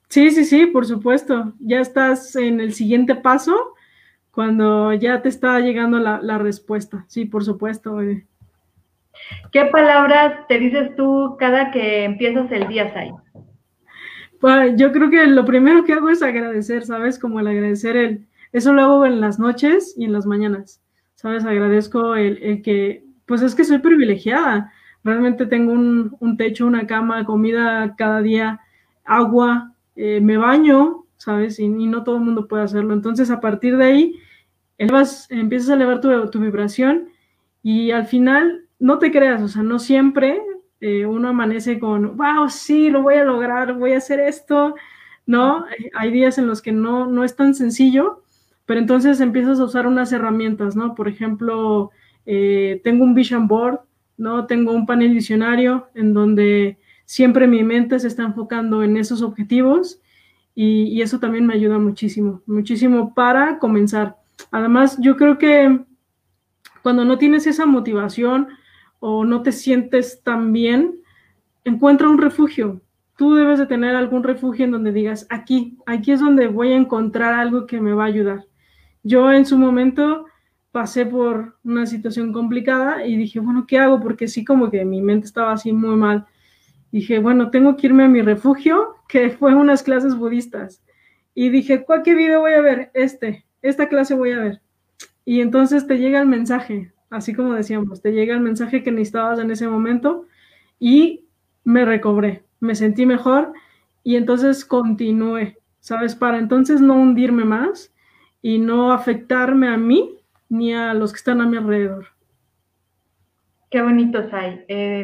Sí, 0.07 0.31
sí, 0.31 0.45
sí, 0.45 0.65
por 0.67 0.85
supuesto. 0.85 1.53
Ya 1.59 1.79
estás 1.79 2.35
en 2.35 2.59
el 2.59 2.73
siguiente 2.73 3.15
paso 3.15 3.75
cuando 4.31 4.93
ya 4.93 5.21
te 5.21 5.29
está 5.29 5.59
llegando 5.59 5.99
la, 5.99 6.37
respuesta. 6.37 7.05
Sí, 7.07 7.25
por 7.25 7.43
supuesto. 7.43 7.99
¿Qué 9.51 9.65
palabras 9.65 10.47
te 10.47 10.59
dices 10.59 10.95
tú 10.95 11.37
cada 11.39 11.71
que 11.71 12.03
empiezas 12.03 12.51
el 12.51 12.67
día, 12.67 12.93
Tai? 12.93 13.13
yo 14.75 14.91
creo 14.91 15.09
que 15.09 15.25
lo 15.25 15.45
primero 15.45 15.83
que 15.85 15.93
hago 15.93 16.09
es 16.09 16.21
agradecer, 16.21 16.85
¿sabes? 16.85 17.17
Como 17.17 17.39
el 17.39 17.47
agradecer 17.47 17.97
el, 17.97 18.27
eso 18.51 18.73
lo 18.73 18.81
hago 18.83 19.05
en 19.05 19.19
las 19.19 19.39
noches 19.39 19.95
y 19.97 20.05
en 20.05 20.13
las 20.13 20.25
mañanas, 20.25 20.81
¿sabes? 21.15 21.45
Agradezco 21.45 22.15
el, 22.15 22.61
que, 22.61 23.04
pues 23.25 23.41
es 23.41 23.55
que 23.55 23.63
soy 23.63 23.79
privilegiada, 23.79 24.71
realmente 25.03 25.45
tengo 25.45 25.71
un, 25.73 26.37
techo, 26.37 26.65
una 26.65 26.87
cama, 26.87 27.25
comida 27.25 27.95
cada 27.97 28.21
día, 28.21 28.61
agua, 29.03 29.73
eh, 29.95 30.19
me 30.21 30.37
baño, 30.37 31.05
¿sabes? 31.17 31.59
Y, 31.59 31.67
no 31.67 32.03
todo 32.03 32.17
el 32.17 32.23
mundo 32.23 32.47
puede 32.47 32.63
hacerlo. 32.63 32.93
Entonces, 32.93 33.29
a 33.31 33.39
partir 33.39 33.77
de 33.77 33.85
ahí, 33.85 34.15
empiezas 34.77 35.69
a 35.69 35.73
elevar 35.75 36.01
tu, 36.01 36.29
tu 36.29 36.39
vibración 36.39 37.09
y 37.63 37.91
al 37.91 38.05
final, 38.05 38.65
no 38.79 38.99
te 38.99 39.11
creas, 39.11 39.41
o 39.41 39.47
sea, 39.47 39.63
no 39.63 39.79
siempre 39.79 40.41
eh, 40.81 41.05
uno 41.05 41.29
amanece 41.29 41.79
con, 41.79 42.17
wow, 42.17 42.49
sí, 42.49 42.89
lo 42.89 43.01
voy 43.01 43.15
a 43.15 43.23
lograr, 43.23 43.73
voy 43.73 43.93
a 43.93 43.97
hacer 43.97 44.19
esto, 44.19 44.75
¿no? 45.25 45.65
Hay 45.95 46.11
días 46.11 46.37
en 46.37 46.47
los 46.47 46.61
que 46.61 46.71
no, 46.71 47.07
no 47.07 47.23
es 47.23 47.35
tan 47.35 47.55
sencillo, 47.55 48.21
pero 48.65 48.79
entonces 48.79 49.21
empiezas 49.21 49.59
a 49.59 49.63
usar 49.63 49.87
unas 49.87 50.11
herramientas, 50.11 50.75
¿no? 50.75 50.93
Por 50.93 51.07
ejemplo, 51.07 51.91
eh, 52.25 52.81
tengo 52.83 53.03
un 53.03 53.13
vision 53.13 53.47
board, 53.47 53.79
¿no? 54.17 54.45
Tengo 54.45 54.71
un 54.71 54.85
panel 54.85 55.13
visionario 55.13 55.89
en 55.93 56.13
donde 56.13 56.77
siempre 57.05 57.47
mi 57.47 57.63
mente 57.63 57.99
se 57.99 58.07
está 58.07 58.23
enfocando 58.23 58.83
en 58.83 58.97
esos 58.97 59.21
objetivos 59.21 59.99
y, 60.55 60.83
y 60.83 61.01
eso 61.01 61.19
también 61.19 61.45
me 61.45 61.53
ayuda 61.53 61.77
muchísimo, 61.77 62.41
muchísimo 62.45 63.13
para 63.13 63.59
comenzar. 63.59 64.17
Además, 64.51 64.97
yo 64.99 65.15
creo 65.17 65.37
que 65.37 65.79
cuando 66.81 67.03
no 67.03 67.17
tienes 67.17 67.47
esa 67.47 67.65
motivación, 67.65 68.47
o 69.07 69.23
no 69.23 69.43
te 69.43 69.51
sientes 69.51 70.23
tan 70.23 70.51
bien, 70.51 70.95
encuentra 71.63 72.09
un 72.09 72.17
refugio. 72.17 72.81
Tú 73.17 73.35
debes 73.35 73.59
de 73.59 73.67
tener 73.67 73.95
algún 73.95 74.23
refugio 74.23 74.65
en 74.65 74.71
donde 74.71 74.91
digas, 74.91 75.27
aquí, 75.29 75.77
aquí 75.85 76.11
es 76.11 76.19
donde 76.19 76.47
voy 76.47 76.71
a 76.71 76.77
encontrar 76.77 77.35
algo 77.35 77.67
que 77.67 77.79
me 77.79 77.93
va 77.93 78.05
a 78.05 78.07
ayudar. 78.07 78.45
Yo 79.03 79.31
en 79.31 79.45
su 79.45 79.59
momento 79.59 80.25
pasé 80.75 81.05
por 81.05 81.55
una 81.63 81.85
situación 81.85 82.33
complicada 82.33 83.07
y 83.07 83.15
dije, 83.15 83.39
bueno, 83.39 83.65
¿qué 83.65 83.79
hago? 83.79 84.01
Porque 84.01 84.27
sí, 84.27 84.43
como 84.43 84.69
que 84.69 84.83
mi 84.83 85.01
mente 85.01 85.25
estaba 85.25 85.53
así 85.53 85.71
muy 85.71 85.95
mal. 85.95 86.25
Dije, 86.91 87.19
bueno, 87.19 87.49
tengo 87.49 87.77
que 87.77 87.87
irme 87.87 88.03
a 88.03 88.09
mi 88.09 88.21
refugio, 88.21 88.97
que 89.07 89.29
fue 89.29 89.55
unas 89.55 89.83
clases 89.83 90.17
budistas. 90.17 90.83
Y 91.33 91.47
dije, 91.47 91.85
¿cuál 91.85 92.03
qué 92.03 92.13
video 92.13 92.41
voy 92.41 92.51
a 92.51 92.59
ver? 92.59 92.91
Este, 92.93 93.45
esta 93.61 93.87
clase 93.87 94.15
voy 94.15 94.33
a 94.33 94.39
ver. 94.39 94.61
Y 95.23 95.39
entonces 95.39 95.87
te 95.87 95.97
llega 95.97 96.19
el 96.19 96.27
mensaje, 96.27 96.91
así 97.09 97.33
como 97.33 97.53
decíamos, 97.53 98.01
te 98.01 98.11
llega 98.11 98.33
el 98.33 98.41
mensaje 98.41 98.83
que 98.83 98.91
necesitabas 98.91 99.39
en 99.39 99.51
ese 99.51 99.69
momento 99.69 100.25
y 100.77 101.23
me 101.63 101.85
recobré, 101.85 102.43
me 102.59 102.75
sentí 102.75 103.05
mejor 103.05 103.53
y 104.03 104.17
entonces 104.17 104.65
continué, 104.65 105.57
¿sabes? 105.79 106.15
Para 106.15 106.37
entonces 106.37 106.81
no 106.81 106.95
hundirme 106.95 107.45
más 107.45 107.93
y 108.41 108.59
no 108.59 108.91
afectarme 108.91 109.69
a 109.69 109.77
mí 109.77 110.19
ni 110.57 110.73
a 110.73 110.93
los 110.93 111.11
que 111.11 111.17
están 111.17 111.41
a 111.41 111.45
mi 111.45 111.57
alrededor. 111.57 112.07
Qué 113.69 113.81
bonitos 113.81 114.31
hay. 114.33 114.63
Eh, 114.67 115.03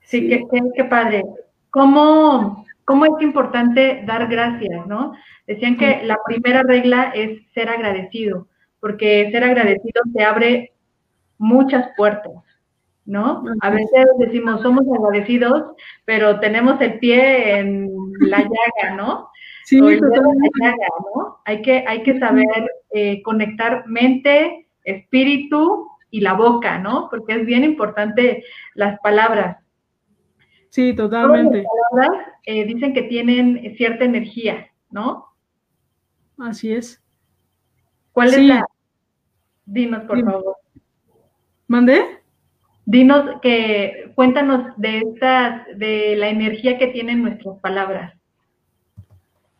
sí, 0.00 0.28
Qué, 0.28 0.44
qué, 0.74 0.84
padre. 0.84 1.24
¿Cómo, 1.70 2.64
¿Cómo 2.84 3.04
es 3.06 3.22
importante 3.22 4.02
dar 4.06 4.28
gracias, 4.28 4.86
no? 4.86 5.14
Decían 5.46 5.76
que 5.76 6.02
la 6.04 6.16
primera 6.26 6.62
regla 6.62 7.12
es 7.14 7.40
ser 7.52 7.68
agradecido, 7.68 8.48
porque 8.80 9.30
ser 9.32 9.44
agradecido 9.44 10.02
te 10.14 10.24
abre 10.24 10.72
muchas 11.38 11.90
puertas, 11.96 12.32
¿no? 13.04 13.44
A 13.62 13.70
veces 13.70 14.06
decimos, 14.18 14.60
somos 14.60 14.84
agradecidos, 14.94 15.74
pero 16.04 16.40
tenemos 16.40 16.80
el 16.80 16.98
pie 16.98 17.58
en 17.58 17.90
la 18.20 18.38
llaga, 18.38 18.94
¿no? 18.96 19.30
Sí, 19.64 19.80
o 19.80 19.88
el 19.88 20.00
dedo 20.00 20.32
en 20.32 20.38
la 20.38 20.50
llaga, 20.60 20.88
¿no? 21.14 21.38
Hay 21.44 21.62
que, 21.62 21.84
hay 21.86 22.02
que 22.02 22.18
saber 22.18 22.70
eh, 22.90 23.22
conectar 23.22 23.86
mente, 23.86 24.67
espíritu 24.88 25.88
y 26.10 26.20
la 26.20 26.34
boca, 26.34 26.78
¿no? 26.78 27.08
Porque 27.10 27.34
es 27.34 27.46
bien 27.46 27.64
importante 27.64 28.44
las 28.74 28.98
palabras. 29.00 29.58
Sí, 30.70 30.94
totalmente. 30.94 31.58
las 31.58 31.66
palabras 31.90 32.26
eh, 32.44 32.64
dicen 32.64 32.92
que 32.94 33.02
tienen 33.02 33.74
cierta 33.76 34.04
energía, 34.04 34.68
¿no? 34.90 35.26
Así 36.38 36.72
es. 36.72 37.02
¿Cuál 38.12 38.28
es 38.28 38.42
la? 38.42 38.66
Dinos, 39.64 40.04
por 40.04 40.24
favor. 40.24 40.56
¿Mandé? 41.66 42.20
Dinos 42.86 43.40
que, 43.42 44.12
cuéntanos 44.14 44.72
de 44.78 44.98
estas, 44.98 45.66
de 45.76 46.16
la 46.16 46.28
energía 46.28 46.78
que 46.78 46.86
tienen 46.86 47.22
nuestras 47.22 47.58
palabras. 47.60 48.14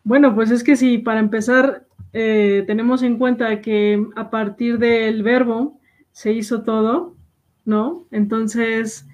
Bueno, 0.02 0.34
pues 0.34 0.50
es 0.50 0.64
que 0.64 0.76
si 0.76 0.96
para 0.96 1.20
empezar 1.20 1.87
eh, 2.12 2.64
tenemos 2.66 3.02
en 3.02 3.18
cuenta 3.18 3.60
que 3.60 4.04
a 4.16 4.30
partir 4.30 4.78
del 4.78 5.22
verbo 5.22 5.78
se 6.12 6.32
hizo 6.32 6.62
todo, 6.62 7.16
¿no? 7.64 8.06
Entonces, 8.10 9.06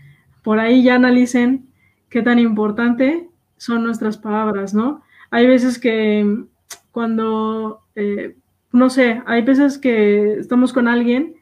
por 0.43 0.59
ahí 0.59 0.83
ya 0.83 0.95
analicen 0.97 1.69
qué 2.09 2.23
tan 2.23 2.39
importante 2.39 3.29
son 3.57 3.85
nuestras 3.85 4.17
palabras, 4.19 4.75
¿no? 4.75 5.03
Hay 5.31 5.47
veces 5.47 5.79
que 5.79 6.45
cuando, 6.93 7.83
eh, 7.97 8.37
no 8.73 8.91
sé, 8.91 9.23
hay 9.27 9.43
veces 9.43 9.79
que 9.79 10.35
estamos 10.35 10.73
con 10.73 10.87
alguien 10.89 11.35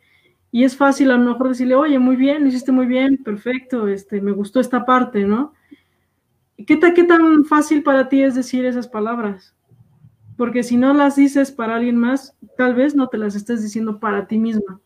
y 0.50 0.64
es 0.64 0.76
fácil 0.76 1.10
a 1.10 1.16
lo 1.16 1.32
mejor 1.32 1.48
decirle, 1.48 1.74
oye, 1.74 1.98
muy 1.98 2.16
bien, 2.16 2.46
hiciste 2.46 2.72
muy 2.72 2.86
bien, 2.86 3.18
perfecto, 3.22 3.88
este, 3.88 4.20
me 4.20 4.32
gustó 4.32 4.60
esta 4.60 4.84
parte, 4.84 5.24
¿no? 5.24 5.52
¿Qué, 6.66 6.78
¿Qué 6.78 7.04
tan 7.04 7.44
fácil 7.44 7.82
para 7.82 8.08
ti 8.08 8.22
es 8.22 8.34
decir 8.34 8.64
esas 8.64 8.88
palabras? 8.88 9.54
Porque 10.36 10.62
si 10.62 10.76
no 10.76 10.94
las 10.94 11.16
dices 11.16 11.50
para 11.50 11.76
alguien 11.76 11.96
más, 11.96 12.34
tal 12.56 12.74
vez 12.74 12.94
no 12.94 13.08
te 13.08 13.18
las 13.18 13.34
estés 13.34 13.62
diciendo 13.62 14.00
para 14.00 14.26
ti 14.26 14.38
misma 14.38 14.80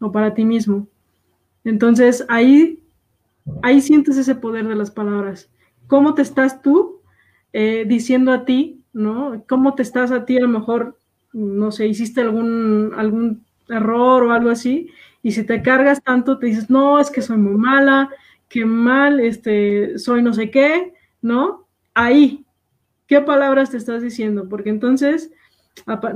o 0.00 0.12
para 0.12 0.34
ti 0.34 0.44
mismo. 0.44 0.88
Entonces 1.64 2.24
ahí, 2.28 2.80
ahí 3.62 3.80
sientes 3.80 4.16
ese 4.16 4.34
poder 4.34 4.66
de 4.66 4.76
las 4.76 4.90
palabras. 4.90 5.50
¿Cómo 5.86 6.14
te 6.14 6.22
estás 6.22 6.62
tú 6.62 7.00
eh, 7.52 7.84
diciendo 7.86 8.32
a 8.32 8.44
ti, 8.44 8.80
¿no? 8.92 9.44
¿Cómo 9.48 9.74
te 9.74 9.82
estás 9.82 10.10
a 10.12 10.24
ti 10.24 10.38
a 10.38 10.42
lo 10.42 10.48
mejor, 10.48 10.98
no 11.32 11.72
sé, 11.72 11.86
hiciste 11.86 12.20
algún, 12.20 12.92
algún 12.96 13.44
error 13.68 14.24
o 14.24 14.32
algo 14.32 14.50
así 14.50 14.90
y 15.22 15.32
si 15.32 15.44
te 15.44 15.62
cargas 15.62 16.02
tanto, 16.02 16.38
te 16.38 16.46
dices, 16.46 16.68
no, 16.68 16.98
es 16.98 17.10
que 17.10 17.22
soy 17.22 17.36
muy 17.36 17.54
mala, 17.54 18.10
que 18.48 18.64
mal, 18.64 19.20
este, 19.20 19.98
soy 19.98 20.22
no 20.22 20.34
sé 20.34 20.50
qué, 20.50 20.94
¿no? 21.22 21.66
Ahí, 21.94 22.44
¿qué 23.12 23.20
palabras 23.20 23.68
te 23.68 23.76
estás 23.76 24.00
diciendo? 24.00 24.48
Porque 24.48 24.70
entonces 24.70 25.30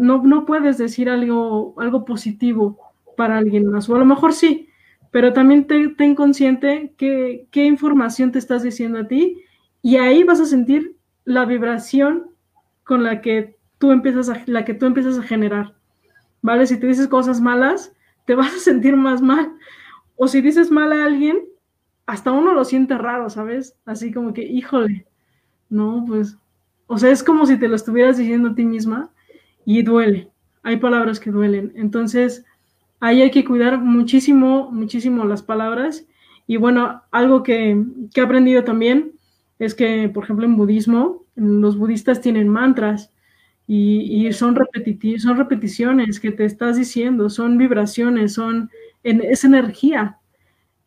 no, 0.00 0.22
no 0.22 0.46
puedes 0.46 0.78
decir 0.78 1.11
algo, 1.11 1.74
algo 1.76 2.06
positivo 2.06 2.78
para 3.18 3.37
alguien 3.37 3.70
más, 3.70 3.90
o 3.90 3.96
a 3.96 3.98
lo 3.98 4.06
mejor 4.06 4.32
sí, 4.32 4.70
pero 5.11 5.35
también 5.35 5.66
ten 5.66 6.14
consciente 6.14 6.94
que, 6.96 7.48
qué 7.50 7.66
información 7.66 8.32
te 8.32 8.38
estás 8.38 8.62
diciendo 8.62 9.00
a 9.00 9.09
ti 9.09 9.42
y 9.82 9.96
ahí 9.96 10.24
vas 10.24 10.40
a 10.40 10.46
sentir 10.46 10.96
la 11.26 11.44
vibración 11.44 12.30
con 12.82 13.04
la 13.04 13.20
que 13.20 13.59
tú 13.76 13.92
empiezas 13.92 14.30
a, 14.30 14.42
la 14.46 14.64
que 14.64 14.72
tú 14.72 14.87
empiezas 14.87 15.18
a 15.18 15.22
generar, 15.22 15.74
¿vale? 16.40 16.66
Si 16.66 16.80
te 16.80 16.87
dices 16.87 17.09
cosas 17.09 17.42
malas, 17.42 17.92
te 18.24 18.35
vas 18.35 18.54
a 18.54 18.59
sentir 18.59 18.96
más 18.96 19.20
mal. 19.20 19.52
O 20.16 20.28
si 20.28 20.40
dices 20.40 20.70
mal 20.70 20.94
a 20.94 21.04
alguien, 21.04 21.40
hasta 22.06 22.32
uno 22.32 22.54
lo 22.54 22.64
siente 22.64 22.96
raro, 22.96 23.28
¿sabes? 23.28 23.76
Así 23.85 24.14
como 24.14 24.32
que, 24.32 24.44
híjole, 24.44 25.06
no, 25.68 26.02
pues, 26.09 26.38
o 26.87 26.99
sea, 26.99 27.11
es 27.11 27.22
como 27.22 27.46
si 27.46 27.59
te 27.59 27.68
lo 27.68 27.77
estuvieras 27.77 28.18
diciendo 28.18 28.51
a 28.51 28.55
ti 28.55 28.64
misma 28.64 29.11
y 29.64 29.83
duele. 29.83 30.31
Hay 30.62 30.77
palabras 30.77 31.20
que 31.20 31.31
duelen. 31.31 31.72
Entonces, 31.77 32.44
ahí 33.01 33.22
hay 33.22 33.31
que 33.31 33.44
cuidar 33.44 33.79
muchísimo, 33.79 34.70
muchísimo 34.70 35.25
las 35.25 35.42
palabras. 35.42 36.07
Y 36.46 36.57
bueno, 36.57 37.03
algo 37.11 37.42
que, 37.42 37.83
que 38.14 38.20
he 38.20 38.25
aprendido 38.25 38.64
también 38.64 39.12
es 39.59 39.75
que, 39.75 40.09
por 40.09 40.25
ejemplo, 40.25 40.44
en 40.44 40.57
budismo, 40.57 41.25
los 41.35 41.77
budistas 41.77 42.20
tienen 42.20 42.49
mantras 42.49 43.11
y, 43.68 44.33
son, 44.33 44.57
son 45.18 45.37
repeticiones 45.37 46.20
que 46.20 46.31
te 46.31 46.44
estás 46.44 46.77
diciendo, 46.77 47.29
son 47.31 47.59
vibraciones, 47.59 48.35
son 48.35 48.70
es 49.03 49.44
energía. 49.44 50.18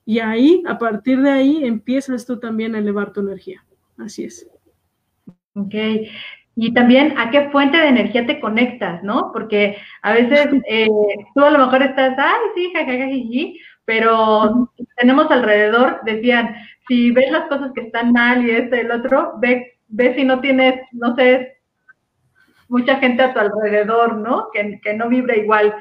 Y 0.05 0.19
ahí, 0.19 0.63
a 0.65 0.77
partir 0.77 1.21
de 1.21 1.29
ahí, 1.29 1.63
empiezas 1.63 2.25
tú 2.25 2.39
también 2.39 2.75
a 2.75 2.79
elevar 2.79 3.13
tu 3.13 3.19
energía. 3.19 3.63
Así 3.97 4.23
es. 4.23 4.47
Ok. 5.59 5.75
Y 6.55 6.73
también 6.73 7.17
a 7.17 7.31
qué 7.31 7.49
fuente 7.51 7.77
de 7.77 7.87
energía 7.87 8.25
te 8.25 8.39
conectas, 8.39 9.01
¿no? 9.03 9.31
Porque 9.31 9.77
a 10.01 10.13
veces 10.13 10.49
eh, 10.67 10.87
tú 11.33 11.41
a 11.43 11.51
lo 11.51 11.59
mejor 11.59 11.83
estás, 11.83 12.15
ay, 12.17 12.39
sí, 12.55 12.71
jajajaji, 12.73 13.59
pero 13.85 14.69
tenemos 14.97 15.31
alrededor, 15.31 16.01
decían, 16.03 16.55
si 16.87 17.11
ves 17.11 17.31
las 17.31 17.47
cosas 17.47 17.71
que 17.73 17.81
están 17.81 18.11
mal 18.11 18.45
y 18.45 18.51
este 18.51 18.81
el 18.81 18.91
otro, 18.91 19.33
ve, 19.39 19.79
ve 19.87 20.15
si 20.15 20.23
no 20.23 20.41
tienes, 20.41 20.81
no 20.91 21.15
sé, 21.15 21.59
mucha 22.67 22.97
gente 22.97 23.23
a 23.23 23.33
tu 23.33 23.39
alrededor, 23.39 24.17
¿no? 24.17 24.49
Que, 24.53 24.93
no 24.93 25.09
vibra 25.09 25.35
igual. 25.35 25.73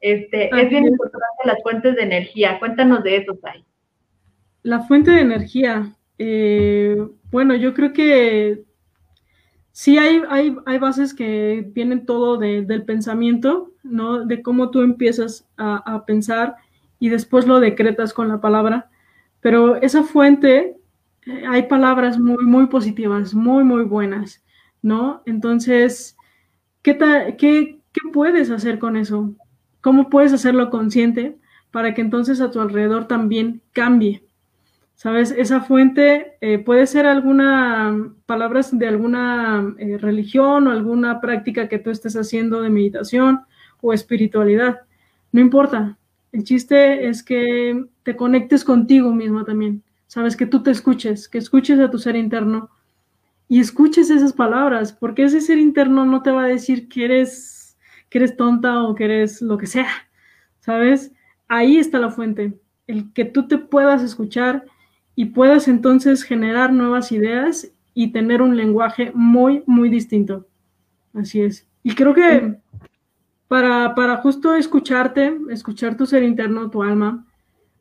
Este, 0.00 0.46
es 0.46 0.68
bien 0.68 0.86
importante 0.86 1.26
las 1.44 1.62
fuentes 1.62 1.96
de 1.96 2.02
energía. 2.02 2.58
Cuéntanos 2.58 3.02
de 3.02 3.16
eso, 3.16 3.38
Sai. 3.40 3.64
La 4.62 4.80
fuente 4.80 5.10
de 5.10 5.20
energía. 5.20 5.92
Eh, 6.18 6.96
bueno, 7.30 7.54
yo 7.54 7.74
creo 7.74 7.92
que 7.92 8.64
sí 9.76 9.98
hay, 9.98 10.22
hay, 10.30 10.56
hay 10.64 10.78
bases 10.78 11.12
que 11.12 11.70
vienen 11.74 12.06
todo 12.06 12.38
del 12.38 12.84
pensamiento, 12.84 13.72
¿no? 13.82 14.24
De 14.24 14.40
cómo 14.40 14.70
tú 14.70 14.80
empiezas 14.80 15.46
a, 15.58 16.02
pensar 16.06 16.56
y 16.98 17.10
después 17.10 17.46
lo 17.46 17.60
decretas 17.60 18.14
con 18.14 18.28
la 18.28 18.40
palabra, 18.40 18.88
pero 19.40 19.76
esa 19.76 20.02
fuente, 20.02 20.78
eh, 21.26 21.44
hay 21.46 21.64
palabras 21.64 22.18
muy, 22.18 22.42
muy 22.46 22.68
positivas, 22.68 23.34
muy, 23.34 23.64
muy 23.64 23.82
buenas, 23.82 24.42
¿no? 24.80 25.22
Entonces, 25.26 26.16
¿qué, 26.80 26.96
qué, 27.36 27.78
¿qué 27.92 28.00
puedes 28.14 28.50
hacer 28.50 28.78
con 28.78 28.96
eso? 28.96 29.34
¿Cómo 29.82 30.08
puedes 30.08 30.32
hacerlo 30.32 30.70
consciente 30.70 31.36
para 31.70 31.92
que 31.92 32.00
entonces 32.00 32.40
a 32.40 32.50
tu 32.50 32.62
alrededor 32.62 33.08
también 33.08 33.60
cambie? 33.72 34.25
¿Sabes? 34.96 35.30
Esa 35.30 35.60
fuente 35.60 36.38
eh, 36.40 36.58
puede 36.58 36.86
ser 36.86 37.04
alguna 37.04 38.14
palabras 38.24 38.76
de 38.76 38.88
alguna 38.88 39.74
eh, 39.78 39.98
religión 39.98 40.66
o 40.66 40.70
alguna 40.70 41.20
práctica 41.20 41.68
que 41.68 41.78
tú 41.78 41.90
estés 41.90 42.16
haciendo 42.16 42.62
de 42.62 42.70
meditación 42.70 43.44
o 43.82 43.92
espiritualidad. 43.92 44.80
No 45.32 45.42
importa. 45.42 45.98
El 46.32 46.44
chiste 46.44 47.08
es 47.08 47.22
que 47.22 47.84
te 48.04 48.16
conectes 48.16 48.64
contigo 48.64 49.12
mismo 49.12 49.44
también. 49.44 49.82
Sabes 50.06 50.34
que 50.34 50.46
tú 50.46 50.62
te 50.62 50.70
escuches, 50.70 51.28
que 51.28 51.38
escuches 51.38 51.78
a 51.78 51.90
tu 51.90 51.98
ser 51.98 52.16
interno 52.16 52.70
y 53.48 53.60
escuches 53.60 54.08
esas 54.08 54.32
palabras, 54.32 54.92
porque 54.92 55.24
ese 55.24 55.42
ser 55.42 55.58
interno 55.58 56.06
no 56.06 56.22
te 56.22 56.30
va 56.30 56.44
a 56.44 56.48
decir 56.48 56.88
que 56.88 57.04
eres, 57.04 57.76
que 58.08 58.16
eres 58.18 58.34
tonta 58.36 58.82
o 58.82 58.94
que 58.94 59.04
eres 59.04 59.42
lo 59.42 59.58
que 59.58 59.66
sea. 59.66 59.90
¿Sabes? 60.60 61.12
Ahí 61.48 61.76
está 61.76 61.98
la 61.98 62.10
fuente. 62.10 62.58
El 62.86 63.12
que 63.12 63.26
tú 63.26 63.46
te 63.46 63.58
puedas 63.58 64.02
escuchar 64.02 64.64
y 65.16 65.24
puedas 65.24 65.66
entonces 65.66 66.22
generar 66.22 66.72
nuevas 66.72 67.10
ideas 67.10 67.68
y 67.94 68.12
tener 68.12 68.42
un 68.42 68.56
lenguaje 68.56 69.10
muy, 69.14 69.64
muy 69.66 69.88
distinto. 69.88 70.46
Así 71.14 71.40
es. 71.40 71.66
Y 71.82 71.94
creo 71.94 72.14
que 72.14 72.56
para, 73.48 73.94
para 73.94 74.18
justo 74.18 74.54
escucharte, 74.54 75.34
escuchar 75.50 75.96
tu 75.96 76.04
ser 76.04 76.22
interno, 76.22 76.70
tu 76.70 76.82
alma, 76.82 77.26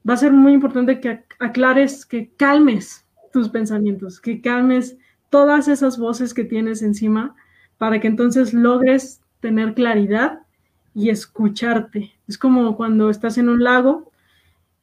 va 0.08 0.14
a 0.14 0.18
ser 0.18 0.32
muy 0.32 0.54
importante 0.54 1.02
que 1.02 1.24
aclares, 1.40 2.06
que 2.06 2.30
calmes 2.38 3.06
tus 3.34 3.50
pensamientos, 3.50 4.22
que 4.22 4.40
calmes 4.40 4.98
todas 5.30 5.68
esas 5.68 5.98
voces 5.98 6.34
que 6.34 6.46
tienes 6.46 6.82
encima 6.82 7.36
para 7.78 8.00
que 8.00 8.08
entonces 8.08 8.54
logres 8.54 9.22
tener 9.42 9.74
claridad 9.74 10.40
y 10.94 11.10
escucharte. 11.10 12.14
Es 12.30 12.38
como 12.38 12.78
cuando 12.78 13.10
estás 13.10 13.38
en 13.38 13.50
un 13.50 13.62
lago 13.62 14.10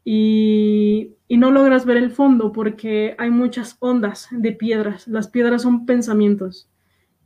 y, 0.05 1.17
no 1.29 1.51
logras 1.51 1.87
ver 1.87 1.97
el 1.97 2.11
fondo 2.11 2.53
porque 2.53 3.17
hay 3.19 3.31
muchas 3.31 3.77
ondas 3.81 4.29
de 4.31 4.53
piedras. 4.53 5.09
Las 5.09 5.29
piedras 5.29 5.62
son 5.62 5.87
pensamientos 5.87 6.69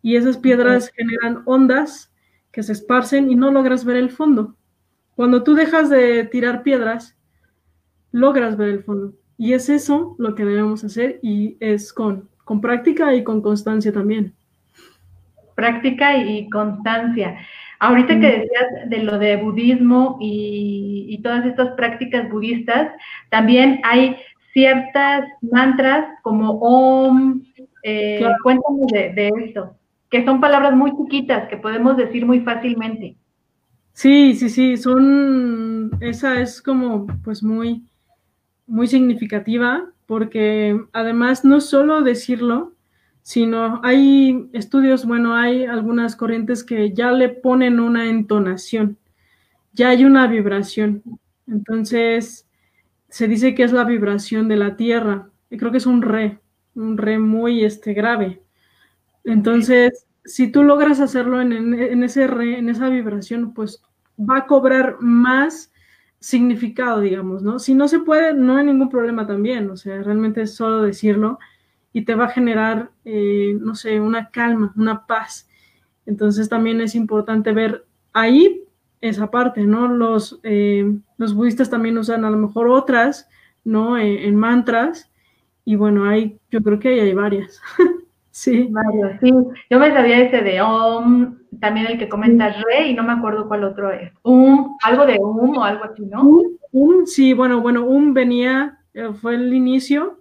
y 0.01 0.17
esas 0.17 0.39
piedras 0.39 0.91
generan 0.97 1.43
ondas 1.45 2.13
que 2.51 2.63
se 2.63 2.73
esparcen 2.73 3.31
y 3.31 3.35
no 3.35 3.51
logras 3.51 3.85
ver 3.85 3.97
el 3.97 4.11
fondo. 4.11 4.57
Cuando 5.17 5.43
tú 5.43 5.55
dejas 5.55 5.91
de 5.91 6.25
tirar 6.25 6.63
piedras, 6.63 7.17
logras 8.13 8.57
ver 8.57 8.69
el 8.71 8.85
fondo. 8.85 9.13
Y 9.37 9.53
es 9.53 9.69
eso 9.69 10.15
lo 10.19 10.35
que 10.35 10.45
debemos 10.45 10.85
hacer 10.85 11.19
y 11.23 11.57
es 11.61 11.93
con, 11.93 12.29
con 12.45 12.61
práctica 12.61 13.15
y 13.15 13.25
con 13.25 13.43
constancia 13.43 13.93
también. 13.93 14.35
Práctica 15.55 16.17
y 16.17 16.49
constancia. 16.49 17.39
Ahorita 17.79 18.19
que 18.19 18.27
decías 18.27 18.89
de 18.91 18.99
lo 19.03 19.19
de 19.19 19.37
budismo 19.37 20.17
y, 20.21 21.21
todas 21.23 21.47
estas 21.47 21.71
prácticas 21.71 22.31
budistas, 22.31 22.93
también 23.31 23.81
hay 23.83 24.17
ciertas 24.53 25.27
mantras 25.41 26.07
como 26.23 26.53
Om, 26.53 27.43
eh, 27.83 28.25
cuéntame 28.43 28.87
de, 28.93 29.13
de, 29.13 29.31
esto, 29.45 29.77
que 30.09 30.25
son 30.25 30.41
palabras 30.41 30.75
muy 30.77 30.93
chiquitas 30.97 31.49
que 31.49 31.57
podemos 31.57 31.97
decir 31.97 32.25
muy 32.25 32.41
fácilmente. 32.41 33.17
Sí, 33.93 34.35
sí, 34.35 34.51
sí, 34.51 34.77
son, 34.77 35.91
esa 36.01 36.41
es 36.41 36.61
como 36.61 37.07
pues 37.25 37.43
muy, 37.43 37.83
muy 38.67 38.87
significativa 38.87 39.87
porque 40.07 40.79
además 40.93 41.45
no 41.45 41.61
solo 41.61 42.03
decirlo, 42.03 42.76
sino 43.27 43.81
hay 43.83 44.49
estudios, 44.53 45.05
bueno, 45.05 45.35
hay 45.35 45.65
algunas 45.65 46.15
corrientes 46.15 46.63
que 46.63 46.93
ya 46.93 47.11
le 47.11 47.29
ponen 47.29 47.81
una 47.81 48.09
entonación, 48.09 48.99
ya 49.73 49.89
hay 49.89 50.05
una 50.05 50.29
vibración. 50.29 51.03
Entonces, 51.49 52.47
se 53.09 53.27
dice 53.27 53.57
que 53.57 53.65
es 53.65 53.73
la 53.73 53.83
vibración 53.83 54.47
de 54.47 54.55
la 54.55 54.77
tierra, 54.77 55.29
y 55.51 55.57
creo 55.57 55.73
que 55.73 55.79
es 55.79 55.87
un 55.87 56.03
re, 56.03 56.39
un 56.77 56.97
re 56.97 57.19
muy 57.19 57.65
este, 57.65 57.95
grave. 57.95 58.43
Entonces, 59.25 60.07
si 60.25 60.53
tú 60.53 60.63
logras 60.63 61.01
hacerlo 61.01 61.41
en, 61.41 61.53
en 61.53 62.05
ese 62.05 62.29
re, 62.29 62.59
en 62.59 62.69
esa 62.69 62.89
vibración, 62.91 63.53
pues 63.55 63.83
va 64.17 64.37
a 64.39 64.47
cobrar 64.47 64.99
más 65.01 65.73
significado, 66.21 67.01
digamos, 67.01 67.43
¿no? 67.43 67.59
Si 67.59 67.75
no 67.75 67.89
se 67.89 67.99
puede, 67.99 68.35
no 68.35 68.57
hay 68.57 68.67
ningún 68.67 68.89
problema 68.89 69.27
también, 69.27 69.69
o 69.69 69.77
sea, 69.77 70.01
realmente 70.01 70.43
es 70.43 70.55
solo 70.55 70.83
decirlo 70.83 71.41
y 71.97 72.03
te 72.03 72.15
va 72.15 72.27
a 72.27 72.29
generar, 72.29 72.91
eh, 73.07 73.57
no 73.59 73.75
sé, 73.75 74.03
una 74.03 74.29
calma, 74.29 74.71
una 74.77 75.07
paz. 75.07 75.49
Entonces 76.05 76.47
también 76.47 76.83
es 76.83 76.95
importante 76.95 77.53
ver 77.53 77.87
ahí 78.13 78.65
esa 79.01 79.31
parte, 79.31 79.63
¿no? 79.63 79.89
Los, 79.89 80.39
eh, 80.43 80.95
los 81.17 81.35
budistas 81.35 81.71
también 81.71 81.97
usan 81.97 82.27
a 82.27 82.31
lo 82.31 82.37
mejor 82.37 82.69
otras, 82.69 83.31
¿no? 83.65 83.97
Eh, 83.97 84.27
en 84.27 84.37
mantras. 84.37 85.11
Y 85.65 85.77
bueno, 85.77 86.05
hay, 86.05 86.39
yo 86.51 86.63
creo 86.63 86.79
que 86.79 87.01
hay 87.01 87.15
varias. 87.15 87.63
sí. 88.31 88.71
Yo 89.71 89.79
me 89.79 89.91
sabía 89.91 90.21
ese 90.21 90.43
de 90.43 90.61
Om, 90.61 91.39
también 91.61 91.87
el 91.87 91.99
que 91.99 92.11
comentas 92.11 92.63
Re, 92.63 92.89
y 92.89 92.95
no 92.95 93.05
me 93.05 93.15
acuerdo 93.15 93.49
cuál 93.49 93.65
otro 93.65 93.91
es. 93.91 94.13
Um, 94.23 94.77
algo 94.83 95.07
de 95.07 95.17
Um 95.19 95.57
o 95.57 95.65
algo 95.65 95.85
así, 95.85 96.05
¿no? 96.05 96.43
Um, 96.73 97.07
sí, 97.07 97.33
bueno, 97.33 97.63
bueno, 97.63 97.87
Um 97.87 98.13
venía, 98.13 98.81
fue 99.23 99.37
el 99.37 99.55
inicio, 99.55 100.19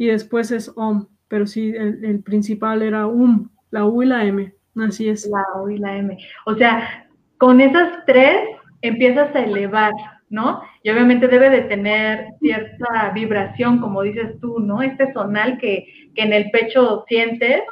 y 0.00 0.06
después 0.06 0.50
es 0.50 0.72
OM, 0.76 1.08
pero 1.30 1.46
sí, 1.46 1.72
el, 1.76 2.22
principal 2.24 2.82
era 2.82 3.06
UM, 3.06 3.48
la 3.70 3.86
U 3.86 4.02
y 4.02 4.06
la 4.06 4.24
M, 4.24 4.52
así 4.84 5.08
es. 5.08 5.30
La 5.30 5.62
U 5.62 5.70
y 5.70 5.78
la 5.78 5.96
M. 5.96 6.18
O 6.44 6.56
sea, 6.56 7.06
con 7.38 7.60
esas 7.60 8.04
tres 8.04 8.48
empiezas 8.82 9.34
a 9.36 9.44
elevar, 9.44 9.92
¿no? 10.28 10.60
Y 10.82 10.90
obviamente 10.90 11.28
debe 11.28 11.48
de 11.48 11.62
tener 11.62 12.26
cierta 12.40 13.12
vibración, 13.14 13.78
como 13.78 14.02
dices 14.02 14.40
tú, 14.40 14.58
¿no? 14.58 14.82
Este 14.82 15.12
sonal 15.12 15.56
que, 15.58 15.86
en 16.16 16.32
el 16.32 16.50
pecho 16.50 17.04
sientes 17.06 17.62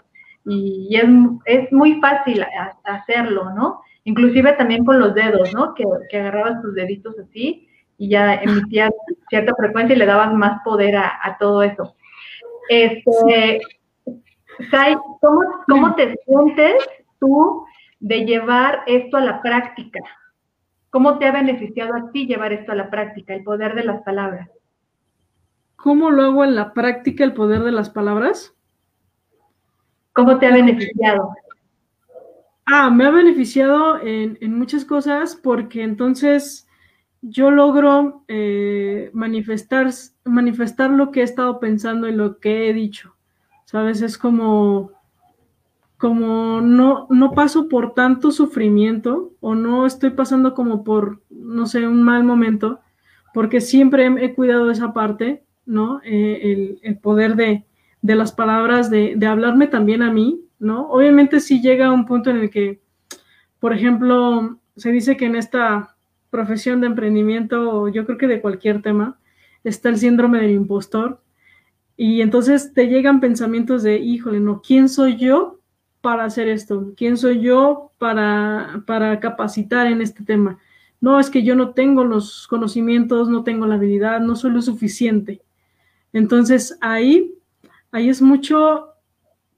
y 0.47 0.95
es, 0.95 1.05
es 1.47 1.73
muy 1.73 2.01
fácil 2.01 2.47
hacerlo, 2.85 3.51
¿no? 3.57 3.81
Inclusive 4.05 4.53
también 4.53 4.85
con 4.85 5.01
los 5.01 5.15
dedos, 5.17 5.53
¿no? 5.53 5.75
Que, 5.75 5.83
que 6.11 6.21
agarrabas 6.21 6.63
tus 6.63 6.77
deditos 6.77 7.17
así 7.19 7.69
y 7.99 8.09
ya 8.09 8.37
emitías 8.37 8.93
cierta 9.29 9.53
frecuencia 9.57 9.97
y 9.97 9.99
le 9.99 10.07
dabas 10.07 10.33
más 10.33 10.63
poder 10.63 10.95
a 10.97 11.37
todo 11.41 11.65
eso. 11.65 11.97
Este, 12.69 13.61
Sai, 14.71 14.97
¿cómo, 15.69 15.95
te 15.95 16.17
sientes 16.27 16.75
tú 17.21 17.65
de 18.01 18.25
llevar 18.25 18.83
esto 18.87 19.17
a 19.17 19.21
la 19.21 19.41
práctica? 19.41 20.01
¿Cómo 20.91 21.19
te 21.19 21.27
ha 21.27 21.33
beneficiado 21.33 21.95
a 21.95 22.11
ti 22.11 22.27
llevar 22.27 22.53
esto 22.53 22.73
a 22.73 22.75
la 22.75 22.91
práctica, 22.91 23.35
el 23.35 23.45
poder 23.45 23.75
de 23.75 23.85
las 23.85 24.03
palabras? 24.03 24.51
¿Cómo 25.77 26.11
lo 26.11 26.23
hago 26.23 26.45
en 26.45 26.57
la 26.57 26.73
práctica 26.73 27.23
el 27.23 27.35
poder 27.35 27.63
de 27.63 27.73
las 27.73 27.89
palabras? 27.89 28.55
¿Cómo 30.13 30.39
te 30.39 30.47
ha 30.47 30.53
beneficiado? 30.53 31.31
Ah, 32.67 32.91
me 32.91 33.07
ha 33.07 33.11
beneficiado 33.11 34.01
en, 34.03 34.39
en 34.41 34.59
muchas 34.59 34.85
cosas 34.85 35.37
porque 35.37 35.85
entonces 35.85 36.68
yo 37.23 37.51
logro 37.51 38.25
eh, 38.29 39.11
manifestar, 39.13 39.91
manifestar 40.25 40.91
lo 40.91 41.11
que 41.11 41.21
he 41.21 41.25
estado 41.25 41.59
pensando 41.61 42.09
y 42.09 42.13
lo 42.13 42.39
que 42.39 42.69
he 42.69 42.73
dicho. 42.73 43.15
¿Sabes? 43.65 44.01
Es 44.01 44.17
como, 44.17 44.93
como 45.99 46.61
no, 46.61 47.07
no 47.11 47.33
paso 47.33 47.69
por 47.69 47.93
tanto 47.93 48.31
sufrimiento 48.31 49.33
o 49.41 49.55
no 49.55 49.85
estoy 49.85 50.11
pasando 50.11 50.55
como 50.55 50.85
por, 50.85 51.21
no 51.29 51.67
sé, 51.67 51.87
un 51.87 52.03
mal 52.03 52.25
momento, 52.25 52.81
porque 53.35 53.61
siempre 53.61 54.07
he, 54.07 54.35
cuidado 54.35 54.71
esa 54.71 54.95
parte, 54.95 55.45
¿no? 55.67 56.01
Eh, 56.03 56.79
el, 56.83 56.99
poder 56.99 57.37
de, 57.37 57.67
de 58.01 58.15
las 58.15 58.33
palabras, 58.33 58.91
de, 58.91 59.15
de, 59.17 59.27
hablarme 59.27 59.67
también 59.67 60.01
a 60.01 60.11
mí, 60.11 60.41
¿no? 60.59 60.89
Obviamente 60.89 61.41
si 61.41 61.61
llega 61.61 61.93
un 61.93 62.07
punto 62.07 62.31
en 62.31 62.39
el 62.39 62.51
que, 62.51 62.81
por 63.61 63.75
ejemplo, 63.75 64.59
se 64.77 64.93
dice 64.93 65.19
que 65.19 65.27
en 65.27 65.37
esta 65.37 65.98
profesión 66.31 66.81
de 66.81 66.89
emprendimiento, 66.89 67.89
yo 67.89 68.05
creo 68.07 68.19
que 68.19 68.27
de 68.27 68.41
cualquier 68.41 68.83
tema, 68.83 69.19
está 69.65 69.89
el 69.89 69.99
síndrome 69.99 70.41
del 70.41 70.53
impostor. 70.53 71.21
Y 71.97 72.21
entonces 72.21 72.73
te 72.73 72.87
llegan 72.87 73.21
pensamientos 73.21 73.83
de, 73.83 73.99
híjole, 73.99 74.41
no, 74.41 74.63
¿quién 74.63 74.89
soy 74.89 75.17
yo 75.17 75.61
para 76.01 76.25
hacer 76.25 76.49
esto? 76.49 76.93
¿Quién 76.97 77.17
soy 77.17 77.41
yo 77.41 77.93
para, 77.99 78.83
para 78.87 79.19
capacitar 79.21 79.87
en 79.89 80.01
este 80.01 80.25
tema? 80.25 80.59
No, 81.01 81.19
es 81.19 81.31
que 81.31 81.43
yo 81.43 81.55
no 81.55 81.71
tengo 81.71 82.05
los 82.05 82.47
conocimientos, 82.49 83.29
no 83.29 83.45
tengo 83.45 83.67
la 83.67 83.77
habilidad, 83.77 84.21
no 84.21 84.37
soy 84.37 84.53
lo 84.53 84.63
suficiente. 84.63 85.43
Entonces 86.13 86.77
ahí, 86.81 87.35
ahí 87.93 88.09
es 88.09 88.23
mucho 88.23 88.89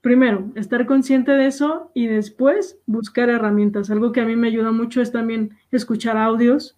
primero, 0.01 0.51
estar 0.55 0.87
consciente 0.87 1.33
de 1.33 1.47
eso 1.47 1.91
y 1.95 2.07
después 2.07 2.79
buscar 2.87 3.29
herramientas. 3.29 3.91
Algo 3.91 4.13
que 4.13 4.21
a 4.21 4.27
mí 4.27 4.37
me 4.37 4.49
ayuda 4.49 4.73
mucho 4.73 5.01
es 5.01 5.13
también 5.13 5.57
escuchar 5.71 6.17
audios, 6.17 6.77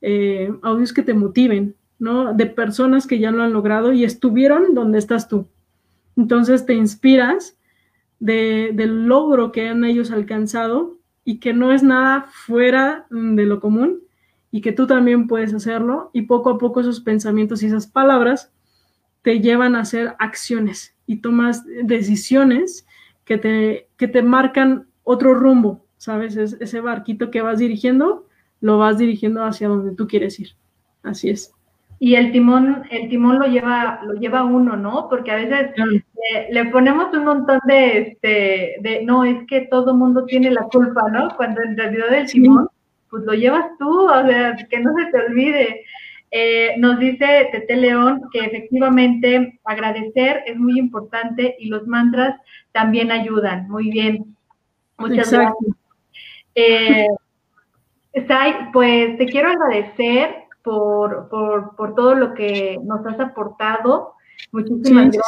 eh, 0.00 0.52
audios 0.62 0.92
que 0.92 1.02
te 1.02 1.14
motiven, 1.14 1.76
¿no? 1.98 2.32
De 2.32 2.46
personas 2.46 3.06
que 3.06 3.18
ya 3.18 3.30
lo 3.30 3.42
han 3.42 3.52
logrado 3.52 3.92
y 3.92 4.04
estuvieron 4.04 4.74
donde 4.74 4.98
estás 4.98 5.28
tú. 5.28 5.46
Entonces 6.16 6.66
te 6.66 6.74
inspiras 6.74 7.56
del 8.18 9.06
logro 9.06 9.50
que 9.50 9.68
han 9.68 9.84
ellos 9.84 10.12
alcanzado 10.12 10.96
y 11.24 11.40
que 11.40 11.52
no 11.52 11.72
es 11.72 11.82
nada 11.82 12.26
fuera 12.30 13.06
de 13.10 13.44
lo 13.46 13.58
común 13.58 14.00
y 14.52 14.60
que 14.60 14.70
tú 14.70 14.86
también 14.86 15.26
puedes 15.26 15.52
hacerlo 15.52 16.10
y 16.12 16.22
poco 16.22 16.50
a 16.50 16.58
poco 16.58 16.80
esos 16.80 17.00
pensamientos 17.00 17.62
y 17.62 17.66
esas 17.66 17.88
palabras 17.88 18.52
te 19.22 19.40
llevan 19.40 19.74
a 19.74 19.80
hacer 19.80 20.14
acciones 20.20 20.94
y 21.06 21.16
tomas 21.16 21.64
decisiones 21.84 22.86
que 23.24 23.38
te, 23.38 23.88
que 23.96 24.08
te 24.08 24.22
marcan 24.22 24.86
otro 25.04 25.34
rumbo, 25.34 25.84
¿sabes? 25.96 26.36
ese 26.36 26.80
barquito 26.80 27.30
que 27.30 27.42
vas 27.42 27.58
dirigiendo, 27.58 28.26
lo 28.60 28.78
vas 28.78 28.98
dirigiendo 28.98 29.44
hacia 29.44 29.68
donde 29.68 29.94
tú 29.94 30.06
quieres 30.06 30.38
ir. 30.40 30.50
Así 31.02 31.30
es. 31.30 31.52
Y 31.98 32.16
el 32.16 32.32
timón, 32.32 32.82
el 32.90 33.08
timón 33.08 33.38
lo 33.38 33.46
lleva, 33.46 34.00
lo 34.04 34.14
lleva 34.14 34.42
uno, 34.44 34.76
¿no? 34.76 35.08
Porque 35.08 35.30
a 35.30 35.36
veces 35.36 35.70
le, 36.50 36.64
ponemos 36.66 37.14
un 37.14 37.24
montón 37.24 37.60
de, 37.64 37.98
este, 37.98 38.76
de, 38.80 39.04
no, 39.04 39.22
es 39.22 39.46
que 39.46 39.68
todo 39.70 39.94
mundo 39.94 40.24
tiene 40.24 40.50
la 40.50 40.62
culpa, 40.62 41.08
¿no? 41.10 41.28
Cuando 41.36 41.62
en 41.62 41.76
realidad 41.76 42.12
el 42.12 42.26
timón, 42.26 42.68
pues 43.08 43.22
lo 43.24 43.34
llevas 43.34 43.66
tú, 43.78 43.88
o 43.88 44.26
sea, 44.26 44.56
que 44.68 44.80
no 44.80 44.92
se 44.96 45.12
te 45.12 45.18
olvide. 45.26 45.84
Eh, 46.34 46.76
nos 46.78 46.98
dice 46.98 47.50
Tete 47.52 47.76
León 47.76 48.22
que 48.32 48.38
efectivamente 48.38 49.60
agradecer 49.64 50.42
es 50.46 50.56
muy 50.56 50.78
importante 50.78 51.56
y 51.58 51.68
los 51.68 51.86
mantras 51.86 52.40
también 52.72 53.12
ayudan. 53.12 53.68
Muy 53.68 53.90
bien. 53.90 54.34
Muchas 54.96 55.30
gracias. 55.30 55.76
Eh, 56.54 57.06
Sai, 58.26 58.72
pues 58.72 59.18
te 59.18 59.26
quiero 59.26 59.50
agradecer 59.50 60.44
por, 60.62 61.28
por, 61.28 61.94
todo 61.94 62.14
lo 62.14 62.32
que 62.32 62.78
nos 62.82 63.04
has 63.06 63.20
aportado. 63.20 64.14
Muchísimas 64.52 65.10
gracias. 65.10 65.22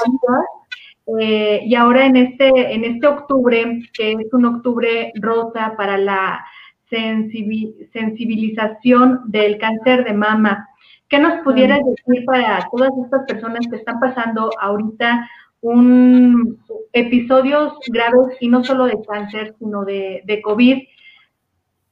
Eh, 1.20 1.60
y 1.64 1.74
ahora 1.74 2.06
en 2.06 2.16
este, 2.16 2.48
en 2.72 2.82
este 2.84 3.06
octubre, 3.06 3.82
que 3.92 4.12
es 4.12 4.32
un 4.32 4.46
octubre 4.46 5.12
rosa 5.16 5.74
para 5.76 5.98
la 5.98 6.42
sensibilización 6.88 9.20
del 9.26 9.58
cáncer 9.58 10.04
de 10.04 10.14
mama, 10.14 10.66
¿Qué 11.08 11.18
nos 11.18 11.42
pudieras 11.42 11.80
decir 11.84 12.24
para 12.24 12.66
todas 12.70 12.90
estas 13.04 13.24
personas 13.26 13.66
que 13.70 13.76
están 13.76 14.00
pasando 14.00 14.50
ahorita 14.60 15.28
un 15.60 16.58
episodios 16.92 17.74
graves 17.88 18.36
y 18.40 18.48
no 18.48 18.64
solo 18.64 18.86
de 18.86 19.00
cáncer, 19.06 19.54
sino 19.58 19.84
de, 19.84 20.22
de 20.24 20.42
COVID? 20.42 20.82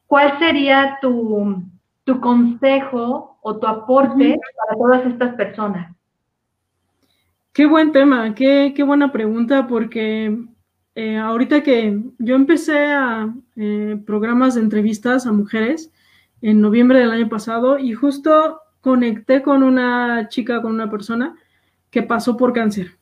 ¿Cuál 0.07 0.39
sería 0.39 0.99
tu, 1.01 1.63
tu, 2.05 2.21
consejo 2.21 3.39
o 3.43 3.59
tu 3.59 3.67
aporte 3.67 4.39
para 4.57 4.79
todas 4.79 5.07
estas 5.07 5.35
personas? 5.37 5.95
Qué 7.53 7.67
buen 7.67 7.93
tema, 7.93 8.35
qué, 8.35 8.73
qué 8.75 8.83
buena 8.83 9.13
pregunta, 9.13 9.67
porque 9.67 10.37
eh, 10.95 11.17
ahorita 11.17 11.63
que 11.63 11.99
yo 12.19 12.35
empecé 12.35 12.93
a 12.93 13.35
eh, 13.57 13.99
programas 14.07 14.55
de 14.55 14.61
entrevistas 14.61 15.27
a 15.27 15.33
mujeres 15.33 15.91
en 16.43 16.61
noviembre 16.61 16.99
del 16.99 17.11
año 17.11 17.29
pasado 17.29 17.79
y 17.79 17.93
justo 17.93 18.62
conecté 18.83 19.43
con 19.43 19.63
una 19.63 20.29
chica, 20.29 20.61
con 20.61 20.73
una 20.73 20.91
persona 20.91 21.37
que 21.91 22.03
pasó 22.03 22.37
por 22.37 22.53
cáncer, 22.53 22.99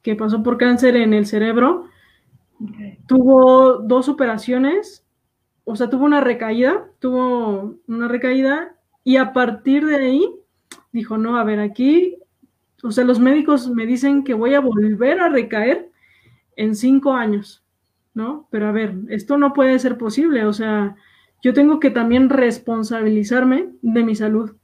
que 0.00 0.14
pasó 0.14 0.42
por 0.42 0.56
cáncer 0.56 0.96
en 0.96 1.12
el 1.12 1.26
cerebro. 1.26 1.88
Tuvo 3.06 3.78
dos 3.78 4.08
operaciones, 4.08 5.04
o 5.64 5.76
sea, 5.76 5.90
tuvo 5.90 6.04
una 6.04 6.20
recaída, 6.20 6.86
tuvo 7.00 7.74
una 7.88 8.08
recaída 8.08 8.76
y 9.02 9.16
a 9.16 9.32
partir 9.32 9.84
de 9.84 9.96
ahí 9.96 10.34
dijo, 10.92 11.18
no, 11.18 11.36
a 11.36 11.44
ver, 11.44 11.58
aquí, 11.58 12.16
o 12.82 12.92
sea, 12.92 13.04
los 13.04 13.18
médicos 13.18 13.68
me 13.68 13.86
dicen 13.86 14.22
que 14.22 14.34
voy 14.34 14.54
a 14.54 14.60
volver 14.60 15.20
a 15.20 15.28
recaer 15.28 15.90
en 16.54 16.76
cinco 16.76 17.12
años, 17.12 17.64
¿no? 18.14 18.46
Pero 18.50 18.68
a 18.68 18.72
ver, 18.72 18.94
esto 19.08 19.36
no 19.36 19.52
puede 19.52 19.78
ser 19.80 19.98
posible, 19.98 20.46
o 20.46 20.52
sea, 20.52 20.94
yo 21.42 21.52
tengo 21.52 21.80
que 21.80 21.90
también 21.90 22.30
responsabilizarme 22.30 23.70
de 23.82 24.04
mi 24.04 24.14
salud 24.14 24.54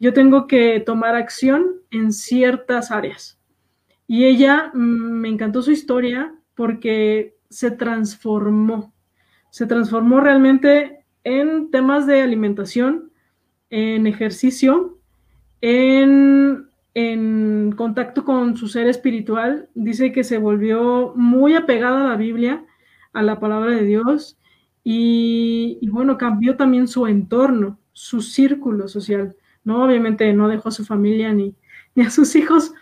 yo 0.00 0.14
tengo 0.14 0.46
que 0.46 0.80
tomar 0.80 1.14
acción 1.14 1.76
en 1.90 2.12
ciertas 2.12 2.90
áreas. 2.90 3.38
Y 4.06 4.24
ella 4.24 4.72
mm, 4.74 4.78
me 4.78 5.28
encantó 5.28 5.62
su 5.62 5.70
historia 5.70 6.34
porque 6.56 7.36
se 7.50 7.70
transformó, 7.70 8.94
se 9.50 9.66
transformó 9.66 10.20
realmente 10.20 11.04
en 11.22 11.70
temas 11.70 12.06
de 12.06 12.22
alimentación, 12.22 13.12
en 13.68 14.06
ejercicio, 14.06 14.98
en, 15.60 16.66
contacto 17.76 18.24
con 18.24 18.56
su 18.56 18.68
ser 18.68 18.88
espiritual. 18.88 19.68
Dice 19.74 20.12
que 20.12 20.24
se 20.24 20.38
volvió 20.38 21.12
muy 21.14 21.54
apegada 21.54 22.04
a 22.04 22.08
la 22.10 22.16
Biblia, 22.16 22.64
a 23.12 23.22
la 23.22 23.38
palabra 23.38 23.72
de 23.72 23.84
Dios, 23.84 24.38
y 24.82 25.86
bueno, 25.88 26.16
cambió 26.16 26.56
también 26.56 26.88
su 26.88 27.06
entorno, 27.06 27.78
su 27.92 28.22
círculo 28.22 28.88
social. 28.88 29.36
¿No? 29.64 29.84
Obviamente 29.84 30.32
no 30.32 30.48
dejó 30.48 30.68
a 30.68 30.72
su 30.72 30.84
familia 30.84 31.32
ni, 31.32 31.54
a 31.96 32.10
sus 32.10 32.34
hijos, 32.36 32.72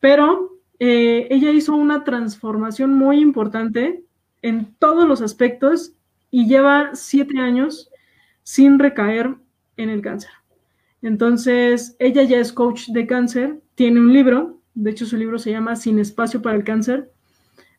pero 0.00 0.58
eh, 0.78 1.28
ella 1.30 1.50
hizo 1.50 1.74
una 1.74 2.04
transformación 2.04 2.94
muy 2.94 3.20
importante 3.20 4.02
en 4.42 4.74
todos 4.78 5.08
los 5.08 5.22
aspectos 5.22 5.92
y 6.30 6.46
lleva 6.46 6.90
siete 6.94 7.38
años 7.38 7.90
sin 8.42 8.78
recaer 8.78 9.34
en 9.76 9.90
el 9.90 10.02
cáncer. 10.02 10.30
Entonces, 11.02 11.96
ella 11.98 12.22
ya 12.22 12.38
es 12.38 12.52
coach 12.52 12.88
de 12.88 13.06
cáncer, 13.06 13.60
tiene 13.74 14.00
un 14.00 14.12
libro, 14.12 14.60
de 14.74 14.90
hecho 14.90 15.06
su 15.06 15.16
libro 15.16 15.38
se 15.38 15.50
llama 15.50 15.76
Sin 15.76 15.98
espacio 15.98 16.42
para 16.42 16.56
el 16.56 16.64
cáncer. 16.64 17.10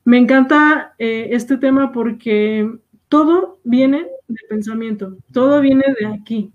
Me 0.03 0.17
encanta 0.17 0.95
eh, 0.97 1.29
este 1.31 1.57
tema 1.57 1.91
porque 1.91 2.69
todo 3.09 3.59
viene 3.63 4.07
de 4.27 4.39
pensamiento, 4.49 5.17
todo 5.31 5.61
viene 5.61 5.85
de 5.99 6.07
aquí, 6.07 6.51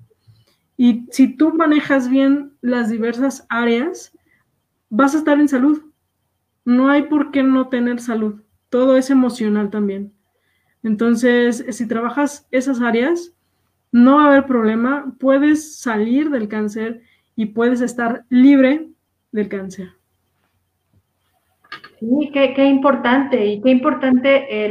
y 0.82 1.06
si 1.12 1.28
tú 1.28 1.54
manejas 1.54 2.08
bien 2.08 2.54
las 2.60 2.90
diversas 2.90 3.46
áreas, 3.48 4.18
vas 4.90 5.14
a 5.14 5.18
estar 5.18 5.38
en 5.38 5.46
salud. 5.46 5.80
No 6.64 6.88
hay 6.88 7.02
por 7.02 7.30
qué 7.30 7.44
no 7.44 7.68
tener 7.68 8.00
salud. 8.00 8.42
Todo 8.68 8.96
es 8.96 9.08
emocional 9.08 9.70
también. 9.70 10.12
Entonces, 10.82 11.64
si 11.68 11.86
trabajas 11.86 12.48
esas 12.50 12.80
áreas, 12.80 13.32
no 13.92 14.16
va 14.16 14.24
a 14.24 14.26
haber 14.30 14.46
problema. 14.46 15.14
Puedes 15.20 15.78
salir 15.78 16.30
del 16.30 16.48
cáncer 16.48 17.02
y 17.36 17.46
puedes 17.46 17.80
estar 17.80 18.24
libre 18.28 18.88
del 19.30 19.48
cáncer. 19.48 19.90
Sí, 22.00 22.30
qué, 22.32 22.66
importante. 22.66 23.46
Y 23.46 23.62
qué 23.62 23.70
importante 23.70 24.66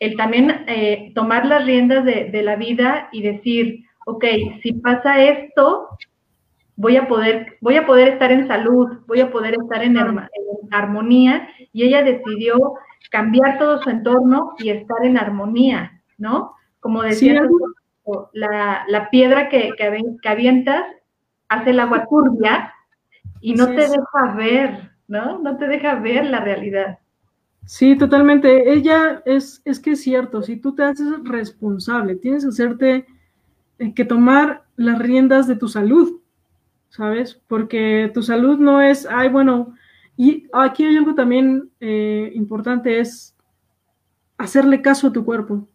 el, 0.00 0.16
también 0.16 0.64
eh, 0.66 1.12
tomar 1.14 1.46
las 1.46 1.64
riendas 1.64 2.04
de, 2.04 2.24
de 2.24 2.42
la 2.42 2.56
vida 2.56 3.08
y 3.12 3.22
decir, 3.22 3.84
ok, 4.08 4.24
si 4.62 4.72
pasa 4.72 5.22
esto, 5.22 5.90
voy 6.76 6.96
a 6.96 7.06
poder, 7.06 7.58
voy 7.60 7.76
a 7.76 7.84
poder 7.84 8.08
estar 8.08 8.32
en 8.32 8.48
salud, 8.48 9.00
voy 9.06 9.20
a 9.20 9.30
poder 9.30 9.54
estar 9.54 9.82
en, 9.82 9.98
armonía, 10.70 11.48
y 11.74 11.82
ella 11.82 12.02
decidió 12.02 12.74
cambiar 13.10 13.58
todo 13.58 13.82
su 13.82 13.90
entorno 13.90 14.54
y 14.58 14.70
estar 14.70 15.04
en 15.04 15.18
armonía, 15.18 16.00
¿no? 16.16 16.54
Como 16.80 17.02
decía, 17.02 17.42
la, 18.32 19.08
piedra 19.10 19.50
que, 19.50 19.72
que, 19.76 20.28
avientas 20.28 20.84
hace 21.50 21.70
el 21.70 21.80
agua 21.80 22.06
turbia 22.08 22.72
y 23.42 23.54
no 23.54 23.66
te 23.66 23.88
deja 23.88 24.34
ver, 24.36 24.90
¿no? 25.06 25.38
No 25.38 25.58
te 25.58 25.68
deja 25.68 25.96
ver 25.96 26.24
la 26.24 26.40
realidad. 26.40 26.98
Sí, 27.66 27.94
totalmente. 27.96 28.72
Ella 28.72 29.22
es, 29.26 29.60
es 29.66 29.78
que 29.78 29.90
es 29.90 30.02
cierto, 30.02 30.42
si 30.42 30.56
tú 30.56 30.74
te 30.74 30.84
haces 30.84 31.08
responsable, 31.24 32.14
tienes 32.16 32.44
que 32.44 32.48
hacerte 32.48 33.06
que 33.94 34.04
tomar 34.04 34.64
las 34.76 34.98
riendas 34.98 35.46
de 35.46 35.56
tu 35.56 35.68
salud, 35.68 36.20
¿sabes? 36.88 37.40
Porque 37.46 38.10
tu 38.12 38.22
salud 38.22 38.58
no 38.58 38.80
es, 38.80 39.06
ay, 39.10 39.28
bueno, 39.28 39.74
y 40.16 40.48
aquí 40.52 40.84
hay 40.84 40.96
algo 40.96 41.14
también 41.14 41.70
eh, 41.80 42.32
importante, 42.34 42.98
es 42.98 43.36
hacerle 44.36 44.82
caso 44.82 45.08
a 45.08 45.12
tu 45.12 45.24
cuerpo. 45.24 45.68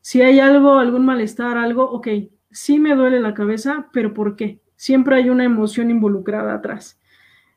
Si 0.00 0.22
hay 0.22 0.38
algo, 0.38 0.78
algún 0.78 1.04
malestar, 1.04 1.56
algo, 1.56 1.90
ok, 1.90 2.08
sí 2.50 2.78
me 2.78 2.94
duele 2.94 3.20
la 3.20 3.34
cabeza, 3.34 3.88
pero 3.92 4.14
¿por 4.14 4.36
qué? 4.36 4.60
Siempre 4.76 5.16
hay 5.16 5.30
una 5.30 5.44
emoción 5.44 5.90
involucrada 5.90 6.54
atrás. 6.54 7.00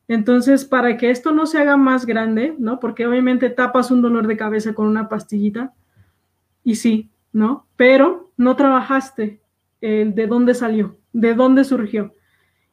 Entonces, 0.08 0.63
para 0.63 0.98
que 0.98 1.12
esto 1.12 1.32
no 1.32 1.46
se 1.46 1.60
haga 1.60 1.76
más 1.76 2.06
grande, 2.06 2.56
¿no? 2.58 2.80
Porque 2.80 3.06
obviamente 3.06 3.50
tapas 3.50 3.92
un 3.92 4.02
dolor 4.02 4.26
de 4.26 4.38
cabeza 4.38 4.74
con 4.74 4.88
una 4.88 5.10
pastillita, 5.10 5.74
y 6.63 6.76
sí, 6.76 7.10
¿no? 7.32 7.68
Pero 7.76 8.32
no 8.38 8.56
trabajaste 8.56 9.42
de 9.82 10.28
dónde 10.28 10.54
salió, 10.54 10.98
de 11.13 11.34
dónde 11.34 11.63
surgió. 11.63 12.13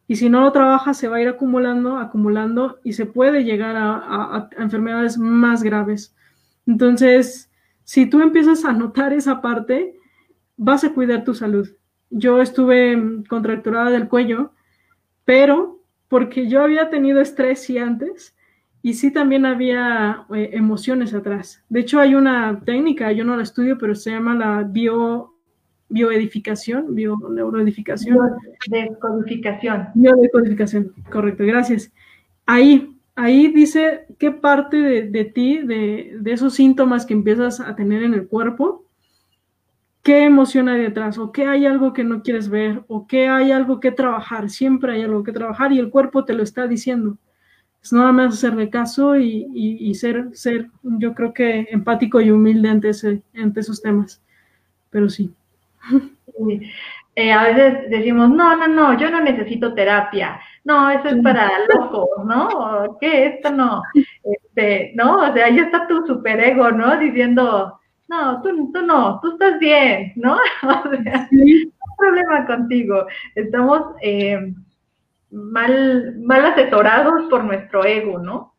Y 0.07 0.17
si 0.17 0.29
no 0.29 0.43
lo 0.43 0.53
trabaja, 0.53 0.93
se 0.93 1.09
va 1.09 1.17
a 1.17 1.21
ir 1.21 1.29
acumulando, 1.29 1.97
acumulando 1.97 2.79
y 2.85 2.93
se 2.93 3.07
puede 3.07 3.45
llegar 3.45 3.77
a, 3.77 4.49
enfermedades 4.59 5.17
más 5.17 5.63
graves. 5.63 6.15
Entonces, 6.67 7.51
si 7.85 8.07
tú 8.07 8.21
empiezas 8.21 8.65
a 8.65 8.73
notar 8.73 9.13
esa 9.13 9.41
parte, 9.41 9.99
vas 10.57 10.85
a 10.85 10.93
cuidar 10.93 11.25
tu 11.25 11.35
salud. 11.35 11.69
Yo 12.11 12.43
estuve 12.43 13.23
contracturada 13.29 13.91
del 13.91 14.09
cuello, 14.09 14.53
pero 15.25 15.81
porque 16.09 16.49
yo 16.49 16.63
había 16.63 16.91
tenido 16.91 17.21
estrés 17.21 17.69
y 17.71 17.79
antes, 17.79 18.37
y 18.83 18.95
sí 18.95 19.11
también 19.11 19.47
había 19.47 20.27
eh, 20.35 20.51
emociones 20.53 21.15
atrás. 21.15 21.65
De 21.71 21.81
hecho, 21.81 21.99
hay 21.99 22.15
una 22.15 22.61
técnica, 22.61 23.11
yo 23.13 23.25
no 23.25 23.37
la 23.37 23.43
estudio, 23.43 23.79
pero 23.79 23.95
se 23.95 24.11
llama 24.11 24.35
la 24.35 24.63
bio, 24.63 25.34
bioedificación, 25.89 26.95
bioneuroedificación. 26.95 28.19
Biodecodificación. 28.69 29.89
Biodecodificación, 29.95 30.93
correcto, 31.11 31.45
gracias. 31.45 31.93
Ahí, 32.47 32.97
ahí 33.15 33.49
dice 33.49 34.07
qué 34.19 34.31
parte 34.31 34.77
de, 34.77 35.25
ti, 35.25 35.59
de, 35.59 36.17
de, 36.21 36.33
esos 36.33 36.55
síntomas 36.55 37.07
que 37.07 37.15
empiezas 37.15 37.61
a 37.61 37.77
tener 37.77 38.03
en 38.03 38.15
el 38.15 38.27
cuerpo, 38.27 38.85
qué 40.03 40.25
emoción 40.25 40.69
hay 40.69 40.83
detrás, 40.83 41.19
o 41.19 41.33
qué 41.33 41.47
hay 41.47 41.67
algo 41.67 41.93
que 41.93 42.05
no 42.05 42.23
quieres 42.23 42.49
ver, 42.49 42.85
o 42.89 43.07
qué 43.07 43.29
hay 43.29 43.53
algo 43.53 43.81
que 43.81 43.91
trabajar. 43.91 44.51
Siempre 44.51 44.93
hay 44.93 45.03
algo 45.03 45.25
que 45.25 45.33
trabajar 45.33 45.73
y 45.73 45.79
el 45.79 45.91
cuerpo 45.91 46.25
te 46.25 46.35
lo 46.35 46.43
está 46.43 46.67
diciendo. 46.67 47.17
Es 47.83 47.93
nada 47.93 48.13
más 48.13 48.35
hacerle 48.35 48.71
caso 48.71 49.15
y, 49.17 49.95
ser, 49.95 50.31
ser, 50.33 50.71
yo 50.83 51.15
creo 51.15 51.35
que 51.35 51.69
empático 51.71 52.19
y 52.21 52.31
humilde 52.31 52.71
ante, 52.71 52.89
ese, 52.89 53.23
ante 53.35 53.61
esos 53.61 53.83
temas. 53.83 54.23
Pero 54.89 55.11
sí. 55.11 55.35
Eh, 57.17 57.33
a 57.33 57.45
veces 57.45 57.91
decimos, 57.91 58.29
no, 58.31 58.57
no, 58.57 58.67
no, 58.67 58.99
yo 58.99 59.09
no 59.09 59.21
necesito 59.21 59.73
terapia. 59.73 60.41
No, 60.65 60.91
eso 60.91 61.09
es 61.09 61.23
para 61.23 61.49
locos, 61.73 62.09
¿no? 62.25 62.99
¿Qué? 63.01 63.27
Esto 63.27 63.53
no. 63.53 63.83
Este, 64.25 64.93
¿no? 64.97 65.19
O 65.19 65.33
sea, 65.33 65.47
ahí 65.47 65.59
está 65.59 65.87
tu 65.87 66.05
superego, 66.07 66.73
¿no? 66.73 66.97
Diciendo, 66.97 67.79
no, 68.09 68.43
tú, 68.43 68.73
tú 68.73 68.83
no, 68.83 69.21
tú 69.21 69.33
estás 69.33 69.61
bien, 69.61 70.13
¿no? 70.17 70.37
O 70.63 71.03
sea, 71.03 71.29
no 71.31 71.45
hay 71.45 71.71
problema 71.99 72.47
contigo. 72.47 73.07
Estamos 73.37 73.95
eh, 74.03 74.53
mal, 75.31 76.17
mal 76.19 76.47
asesorados 76.47 77.29
por 77.31 77.45
nuestro 77.45 77.85
ego, 77.85 78.19
¿no? 78.19 78.55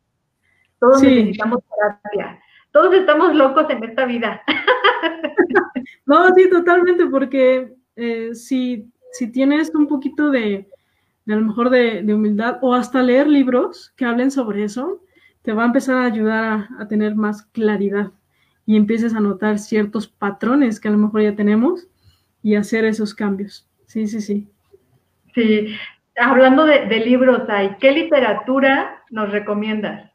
Todos 0.79 1.01
necesitamos 1.01 1.59
terapia. 1.69 2.39
Todos 2.75 2.93
estamos 2.93 3.33
locos 3.33 3.67
en 3.69 3.85
esta 3.85 4.05
vida. 4.05 4.41
no, 6.05 6.35
sí, 6.35 6.49
totalmente, 6.49 7.05
porque 7.05 7.73
eh, 7.95 8.35
si, 8.35 8.91
si 9.13 9.31
tienes 9.31 9.73
un 9.73 9.87
poquito 9.87 10.29
de, 10.29 10.67
de 11.23 11.33
a 11.33 11.37
lo 11.37 11.43
mejor 11.43 11.69
de, 11.69 12.03
humildad 12.13 12.57
o 12.61 12.73
hasta 12.73 13.01
leer 13.01 13.27
libros 13.27 13.93
que 13.95 14.03
hablen 14.03 14.29
sobre 14.29 14.65
eso, 14.65 15.01
te 15.41 15.53
va 15.53 15.63
a 15.63 15.67
empezar 15.67 15.95
a 15.95 16.03
ayudar 16.03 16.67
a, 16.77 16.85
tener 16.89 17.15
más 17.15 17.43
claridad 17.43 18.11
y 18.65 18.75
empieces 18.75 19.15
a 19.15 19.21
notar 19.21 19.57
ciertos 19.57 20.09
patrones 20.09 20.81
que 20.81 20.89
a 20.89 20.91
lo 20.91 20.97
mejor 20.97 21.21
ya 21.21 21.33
tenemos 21.33 21.87
y 22.43 22.55
hacer 22.55 22.83
esos 22.83 23.15
cambios. 23.15 23.69
Sí, 23.85 24.05
sí, 24.05 24.19
sí. 24.19 24.49
Sí, 25.33 25.77
hablando 26.17 26.65
de, 26.65 26.99
libros, 27.05 27.43
¿qué 27.79 27.93
literatura 27.93 29.01
nos 29.11 29.31
recomiendas? 29.31 30.11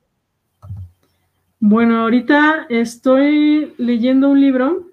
Bueno, 1.63 1.99
ahorita 1.99 2.67
estoy 2.71 3.75
leyendo 3.77 4.31
un 4.31 4.41
libro, 4.41 4.87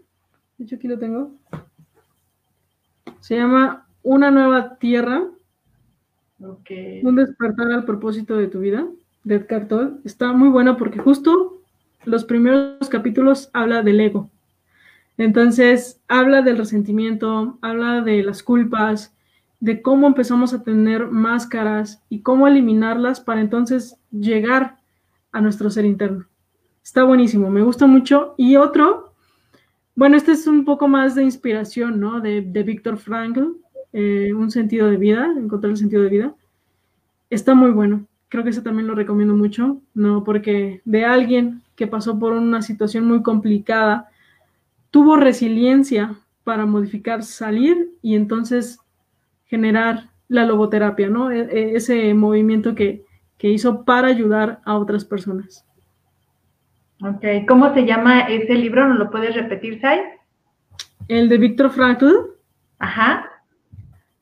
de 0.58 0.66
hecho 0.66 0.76
aquí 0.76 0.90
lo 0.90 1.00
tengo, 1.00 1.32
se 3.22 3.38
llama 3.38 3.88
Una 4.04 4.32
nueva 4.32 4.76
tierra, 4.76 5.24
un 6.40 7.16
despertar 7.16 7.72
al 7.72 7.86
propósito 7.86 8.36
de 8.36 8.50
tu 8.50 8.60
vida, 8.60 8.86
de 9.24 9.36
Edgar 9.36 9.70
Está 10.04 10.34
muy 10.34 10.50
bueno 10.50 10.76
porque 10.76 11.00
justo 11.00 11.62
los 12.04 12.26
primeros 12.26 12.90
capítulos 12.90 13.50
habla 13.54 13.82
del 13.82 14.02
ego. 14.02 14.30
Entonces, 15.18 16.02
habla 16.10 16.42
del 16.42 16.58
resentimiento, 16.58 17.58
habla 17.62 18.02
de 18.02 18.24
las 18.24 18.44
culpas, 18.44 19.16
de 19.62 19.82
cómo 19.82 20.06
empezamos 20.06 20.54
a 20.54 20.64
tener 20.64 21.08
máscaras 21.08 22.04
y 22.10 22.24
cómo 22.24 22.46
eliminarlas 22.46 23.22
para 23.22 23.40
entonces 23.40 23.96
llegar 24.12 24.80
a 25.32 25.40
nuestro 25.40 25.70
ser 25.70 25.86
interno. 25.86 26.26
Está 26.88 27.04
buenísimo, 27.04 27.50
me 27.50 27.64
gusta 27.64 27.86
mucho. 27.86 28.34
Y 28.38 28.56
otro, 28.56 29.12
bueno, 29.94 30.16
este 30.16 30.32
es 30.32 30.48
un 30.48 30.64
poco 30.64 30.88
más 30.88 31.16
de 31.16 31.24
inspiración, 31.24 32.00
¿no? 32.00 32.22
De, 32.22 32.42
de 32.42 32.64
Víctor 32.64 32.98
Frankl, 32.98 33.58
eh, 33.92 34.32
un 34.34 34.50
sentido 34.50 34.90
de 34.90 34.96
vida, 34.96 35.34
encontrar 35.38 35.72
el 35.72 35.78
sentido 35.78 36.04
de 36.04 36.10
vida. 36.10 36.36
Está 37.30 37.56
muy 37.56 37.72
bueno. 37.72 38.08
Creo 38.30 38.46
que 38.46 38.52
ese 38.52 38.62
también 38.62 38.88
lo 38.88 38.96
recomiendo 38.96 39.36
mucho, 39.36 39.82
¿no? 39.94 40.24
Porque 40.24 40.82
de 40.86 41.04
alguien 41.04 41.62
que 41.76 41.88
pasó 41.88 42.18
por 42.18 42.32
una 42.32 42.62
situación 42.62 43.06
muy 43.06 43.22
complicada, 43.22 44.10
tuvo 44.90 45.18
resiliencia 45.18 46.16
para 46.46 46.66
modificar, 46.66 47.22
salir 47.22 47.92
y 48.02 48.16
entonces 48.16 48.80
generar 49.48 50.12
la 50.30 50.46
logoterapia, 50.46 51.10
¿no? 51.10 51.32
E, 51.32 51.42
e, 51.42 51.76
ese 51.76 52.14
movimiento 52.14 52.76
que, 52.76 53.04
que 53.38 53.50
hizo 53.50 53.84
para 53.84 54.08
ayudar 54.08 54.62
a 54.64 54.78
otras 54.78 55.04
personas. 55.04 55.67
Ok, 57.02 57.24
¿cómo 57.48 57.74
se 57.74 57.86
llama 57.86 58.22
ese 58.22 58.54
libro? 58.56 58.88
¿No 58.88 58.96
lo 58.96 59.12
puedes 59.12 59.36
repetir, 59.36 59.80
Sai? 59.80 60.00
El 61.08 61.30
de 61.30 61.38
Víctor 61.38 61.70
Frankl. 61.70 62.12
Ajá. 62.80 63.30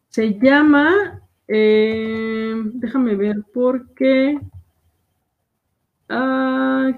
Se 0.09 0.38
llama, 0.39 1.21
eh, 1.47 2.53
déjame 2.73 3.15
ver, 3.15 3.38
porque... 3.53 4.39
Ah, 6.09 6.91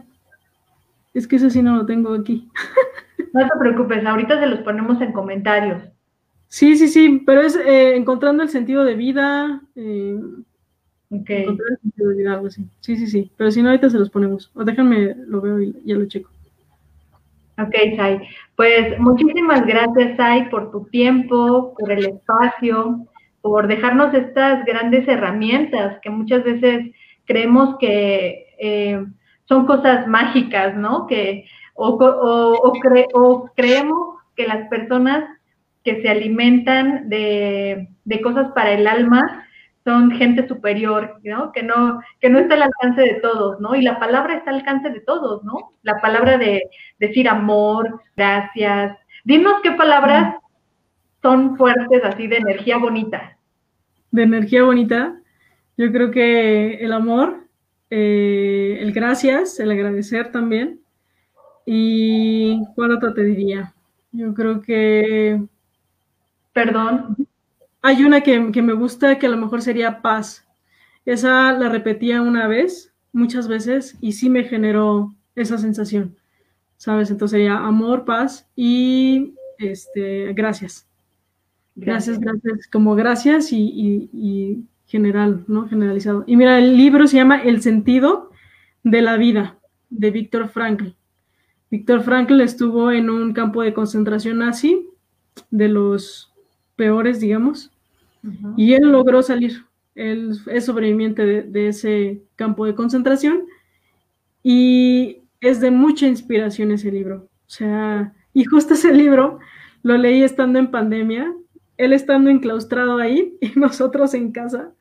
es 1.13 1.27
que 1.27 1.37
ese 1.37 1.49
sí 1.49 1.61
no 1.61 1.75
lo 1.75 1.85
tengo 1.85 2.13
aquí. 2.13 2.49
No 3.33 3.47
te 3.47 3.59
preocupes, 3.59 4.03
ahorita 4.05 4.39
se 4.39 4.47
los 4.47 4.59
ponemos 4.59 4.99
en 5.01 5.11
comentarios. 5.11 5.83
Sí, 6.47 6.75
sí, 6.77 6.87
sí, 6.87 7.23
pero 7.25 7.41
es 7.41 7.55
eh, 7.55 7.95
encontrando 7.95 8.41
el 8.41 8.49
sentido 8.49 8.83
de 8.83 8.95
vida. 8.95 9.61
Eh, 9.75 10.19
Encontrar 11.09 11.79
vida, 11.95 12.33
algo 12.33 12.47
así. 12.47 12.65
Sí, 12.81 12.97
sí, 12.97 13.07
sí, 13.07 13.31
pero 13.37 13.49
si 13.51 13.61
no, 13.61 13.69
ahorita 13.69 13.89
se 13.89 13.99
los 13.99 14.09
ponemos. 14.09 14.51
O 14.55 14.63
déjame, 14.63 15.15
lo 15.27 15.41
veo 15.41 15.61
y 15.61 15.73
ya 15.85 15.95
lo 15.95 16.05
checo. 16.05 16.29
Ok, 17.59 17.73
Sai. 17.95 18.21
Pues 18.55 18.99
muchísimas 18.99 19.65
gracias, 19.65 20.17
Sai, 20.17 20.49
por 20.49 20.69
tu 20.71 20.85
tiempo, 20.85 21.73
por 21.79 21.91
el 21.91 22.05
espacio, 22.05 23.07
por 23.41 23.67
dejarnos 23.67 24.13
estas 24.13 24.63
grandes 24.65 25.07
herramientas 25.07 25.99
que 26.01 26.09
muchas 26.09 26.43
veces 26.43 26.91
creemos 27.25 27.77
que 27.79 28.45
eh, 28.59 29.03
son 29.45 29.65
cosas 29.65 30.07
mágicas, 30.07 30.75
¿no? 30.75 31.07
Que, 31.07 31.45
o, 31.73 31.97
o, 31.97 32.73
creemos 33.55 34.17
que 34.35 34.47
las 34.47 34.67
personas 34.67 35.23
que 35.83 36.01
se 36.01 36.09
alimentan 36.09 37.07
de, 37.07 37.87
de 38.03 38.21
cosas 38.21 38.51
para 38.53 38.73
el 38.73 38.87
alma 38.87 39.46
son 39.87 40.11
gente 40.11 40.45
superior, 40.49 41.17
¿no? 41.23 41.53
Que 41.53 41.63
no, 41.63 42.01
que 42.19 42.29
no 42.29 42.39
está 42.39 42.55
al 42.55 42.63
alcance 42.63 43.01
de 43.01 43.21
todos, 43.21 43.57
¿no? 43.61 43.73
Y 43.73 43.81
la 43.81 43.97
palabra 43.97 44.35
está 44.35 44.49
al 44.49 44.57
alcance 44.57 44.89
de 44.89 44.99
todos, 44.99 45.45
¿no? 45.45 45.71
La 45.81 46.01
palabra 46.01 46.37
de 46.37 46.63
decir 46.99 47.29
amor, 47.29 48.01
gracias. 48.17 48.97
Dinos 49.23 49.61
qué 49.63 49.71
palabras 49.71 50.35
son 51.21 51.55
fuertes 51.55 52.03
así 52.03 52.27
de 52.27 52.35
energía 52.35 52.77
bonita. 52.77 53.37
De 54.11 54.23
energía 54.23 54.63
bonita, 54.63 55.15
yo 55.77 55.89
creo 55.93 56.11
que 56.11 56.83
el 56.83 56.91
amor, 56.91 57.45
eh, 57.89 58.79
el 58.81 58.91
gracias, 58.91 59.57
el 59.61 59.71
agradecer 59.71 60.33
también. 60.33 60.81
¿Y 61.65 62.61
cuál 62.75 62.91
otra 62.91 63.13
te 63.13 63.23
diría? 63.23 63.73
Yo 64.11 64.33
creo 64.33 64.61
que... 64.61 65.41
Perdón. 66.51 67.26
Hay 67.87 68.03
una 68.03 68.19
que, 68.19 68.37
me 68.37 68.73
gusta 68.73 69.17
que 69.17 69.27
a 69.27 69.29
lo 69.29 69.37
mejor 69.37 69.61
sería 69.61 70.01
paz. 70.01 70.45
Esa 71.05 71.53
la 71.53 71.69
repetía 71.69 72.21
una 72.21 72.45
vez, 72.45 72.93
muchas 73.13 73.47
veces, 73.47 73.95
y 74.01 74.11
sí 74.11 74.29
me 74.29 74.43
generó 74.43 75.15
esa 75.35 75.57
sensación, 75.57 76.17
¿sabes? 76.75 77.11
Entonces 77.11 77.37
sería 77.37 77.59
amor, 77.59 78.03
paz 78.03 78.45
y 78.57 79.35
este, 79.57 80.33
gracias. 80.33 80.85
Gracias, 81.75 82.19
gracias, 82.19 82.67
como 82.69 82.93
gracias 82.93 83.53
y, 83.53 84.65
general, 84.85 85.45
¿no? 85.47 85.69
Generalizado. 85.69 86.25
Y 86.27 86.35
mira, 86.35 86.59
el 86.59 86.75
libro 86.75 87.07
se 87.07 87.15
llama 87.15 87.41
El 87.41 87.61
sentido 87.61 88.31
de 88.83 89.01
la 89.01 89.15
vida, 89.15 89.59
de 89.89 90.11
Víctor 90.11 90.49
Frankl. 90.49 90.87
Víctor 91.71 92.01
Frankl 92.01 92.41
estuvo 92.41 92.91
en 92.91 93.09
un 93.09 93.31
campo 93.31 93.61
de 93.61 93.73
concentración 93.73 94.39
nazi, 94.39 94.89
de 95.51 95.69
los 95.69 96.33
peores, 96.75 97.21
digamos, 97.21 97.71
y 98.55 98.73
él 98.73 98.91
logró 98.91 99.21
salir. 99.21 99.65
Él 99.95 100.37
es 100.47 100.65
sobreviviente 100.65 101.25
de, 101.25 101.67
ese 101.67 102.21
campo 102.35 102.65
de 102.65 102.75
concentración 102.75 103.41
y 104.43 105.21
es 105.41 105.59
de 105.59 105.71
mucha 105.71 106.07
inspiración 106.07 106.71
ese 106.71 106.91
libro. 106.91 107.27
O 107.47 107.49
sea, 107.49 108.13
y 108.33 108.45
justo 108.45 108.75
ese 108.75 108.93
libro 108.93 109.39
lo 109.81 109.97
leí 109.97 110.21
estando 110.21 110.59
en 110.59 110.69
pandemia, 110.69 111.33
él 111.77 111.93
estando 111.93 112.29
enclaustrado 112.29 112.97
ahí 112.97 113.37
y 113.41 113.59
nosotros 113.59 114.13
en 114.13 114.31
casa. 114.31 114.71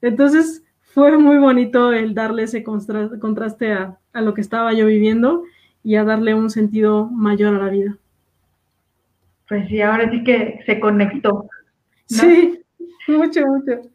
Entonces 0.00 0.64
fue 0.80 1.18
muy 1.18 1.38
bonito 1.38 1.92
el 1.92 2.14
darle 2.14 2.44
ese 2.44 2.62
contraste 2.62 3.72
a, 3.72 3.98
a 4.12 4.20
lo 4.20 4.32
que 4.32 4.40
estaba 4.40 4.72
yo 4.72 4.86
viviendo 4.86 5.44
y 5.82 5.96
a 5.96 6.04
darle 6.04 6.34
un 6.34 6.48
sentido 6.48 7.06
mayor 7.10 7.54
a 7.54 7.64
la 7.64 7.70
vida. 7.70 7.98
Pues 9.48 9.68
sí, 9.68 9.82
ahora 9.82 10.10
sí 10.10 10.24
que 10.24 10.60
se 10.64 10.80
conectó. 10.80 11.48
Sí, 12.06 12.63
mucho, 13.08 13.46
mucho. 13.46 13.90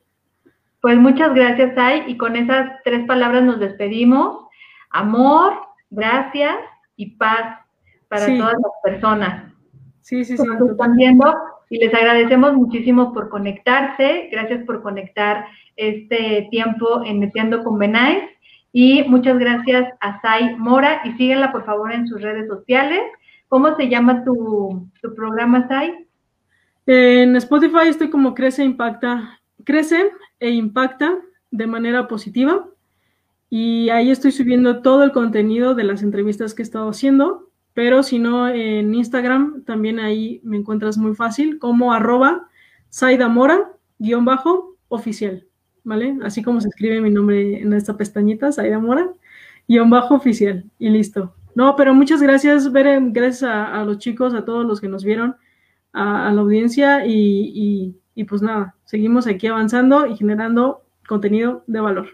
Pues 0.81 0.97
muchas 0.97 1.33
gracias, 1.33 1.73
Ay, 1.77 2.03
y 2.07 2.17
con 2.17 2.35
esas 2.35 2.81
tres 2.83 3.05
palabras 3.05 3.43
nos 3.43 3.59
despedimos. 3.59 4.45
Amor, 4.91 5.53
gracias 5.89 6.55
y 6.95 7.17
paz 7.17 7.59
para 8.07 8.25
todas 8.25 8.53
las 8.53 8.71
personas. 8.83 9.53
Sí, 10.01 10.23
sí, 10.23 10.37
sí. 10.37 10.43
Nos 10.43 10.71
están 10.71 10.95
viendo 10.95 11.35
y 11.69 11.77
les 11.79 11.93
agradecemos 11.93 12.53
muchísimo 12.53 13.13
por 13.13 13.29
conectarse. 13.29 14.29
Gracias 14.31 14.63
por 14.65 14.81
conectar 14.81 15.45
este 15.75 16.47
tiempo 16.49 17.03
en 17.05 17.19
Metiendo 17.19 17.63
con 17.63 17.77
Benais. 17.77 18.23
Y 18.71 19.03
muchas 19.03 19.37
gracias 19.37 19.93
a 19.99 20.21
Sai 20.21 20.55
Mora 20.55 21.01
y 21.03 21.11
síguela 21.13 21.51
por 21.51 21.65
favor 21.65 21.91
en 21.91 22.07
sus 22.07 22.21
redes 22.21 22.47
sociales. 22.47 23.01
¿Cómo 23.49 23.75
se 23.75 23.89
llama 23.89 24.23
tu, 24.23 24.87
tu 25.01 25.13
programa, 25.13 25.67
Sai? 25.67 26.07
En 26.85 27.35
Spotify 27.35 27.87
estoy 27.87 28.09
como 28.09 28.33
Crece 28.33 28.63
Impacta, 28.63 29.41
Crece 29.63 30.11
e 30.39 30.49
Impacta 30.49 31.19
de 31.51 31.67
manera 31.67 32.07
positiva. 32.07 32.67
Y 33.49 33.89
ahí 33.89 34.11
estoy 34.11 34.31
subiendo 34.31 34.81
todo 34.81 35.03
el 35.03 35.11
contenido 35.11 35.75
de 35.75 35.83
las 35.83 36.03
entrevistas 36.03 36.53
que 36.53 36.61
he 36.61 36.63
estado 36.63 36.89
haciendo. 36.89 37.49
Pero 37.73 38.03
si 38.03 38.19
no, 38.19 38.47
en 38.49 38.93
Instagram 38.93 39.63
también 39.63 39.99
ahí 39.99 40.41
me 40.43 40.57
encuentras 40.57 40.97
muy 40.97 41.15
fácil 41.15 41.59
como 41.59 41.93
arroba 41.93 42.47
Saidamora 42.89 43.71
guion 43.97 44.25
bajo 44.25 44.75
oficial. 44.87 45.45
¿Vale? 45.83 46.17
Así 46.23 46.43
como 46.43 46.61
se 46.61 46.67
escribe 46.67 47.01
mi 47.01 47.09
nombre 47.09 47.61
en 47.61 47.73
esta 47.73 47.95
pestañita, 47.97 48.51
Saidamora 48.51 49.09
guion 49.67 49.89
bajo 49.89 50.15
oficial. 50.15 50.65
Y 50.77 50.89
listo. 50.89 51.33
No, 51.55 51.75
pero 51.75 51.93
muchas 51.93 52.21
gracias, 52.21 52.71
Beren, 52.71 53.11
gracias 53.11 53.43
a, 53.43 53.83
los 53.83 53.97
chicos, 53.97 54.33
a 54.33 54.45
todos 54.45 54.65
los 54.65 54.79
que 54.79 54.87
nos 54.87 55.03
vieron, 55.03 55.35
a, 55.93 56.31
la 56.31 56.41
audiencia 56.41 57.03
y, 57.05 57.95
pues 58.27 58.41
nada, 58.41 58.75
seguimos 58.85 59.27
aquí 59.27 59.47
avanzando 59.47 60.05
y 60.05 60.15
generando 60.15 60.83
contenido 61.07 61.63
de 61.67 61.79
valor. 61.79 62.07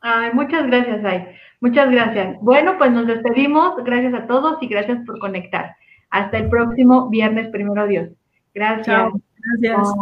Ay, 0.00 0.30
muchas 0.32 0.66
gracias, 0.66 1.04
Ay. 1.04 1.26
Muchas 1.60 1.90
gracias. 1.90 2.38
Bueno, 2.40 2.76
pues 2.78 2.90
nos 2.90 3.06
despedimos. 3.06 3.76
Gracias 3.84 4.14
a 4.14 4.26
todos 4.26 4.62
y 4.62 4.66
gracias 4.66 5.04
por 5.04 5.18
conectar. 5.18 5.76
Hasta 6.08 6.38
el 6.38 6.48
próximo 6.48 7.10
viernes, 7.10 7.48
primero 7.48 7.86
Dios. 7.86 8.08
Gracias. 8.54 9.12
Gracias. 9.60 9.94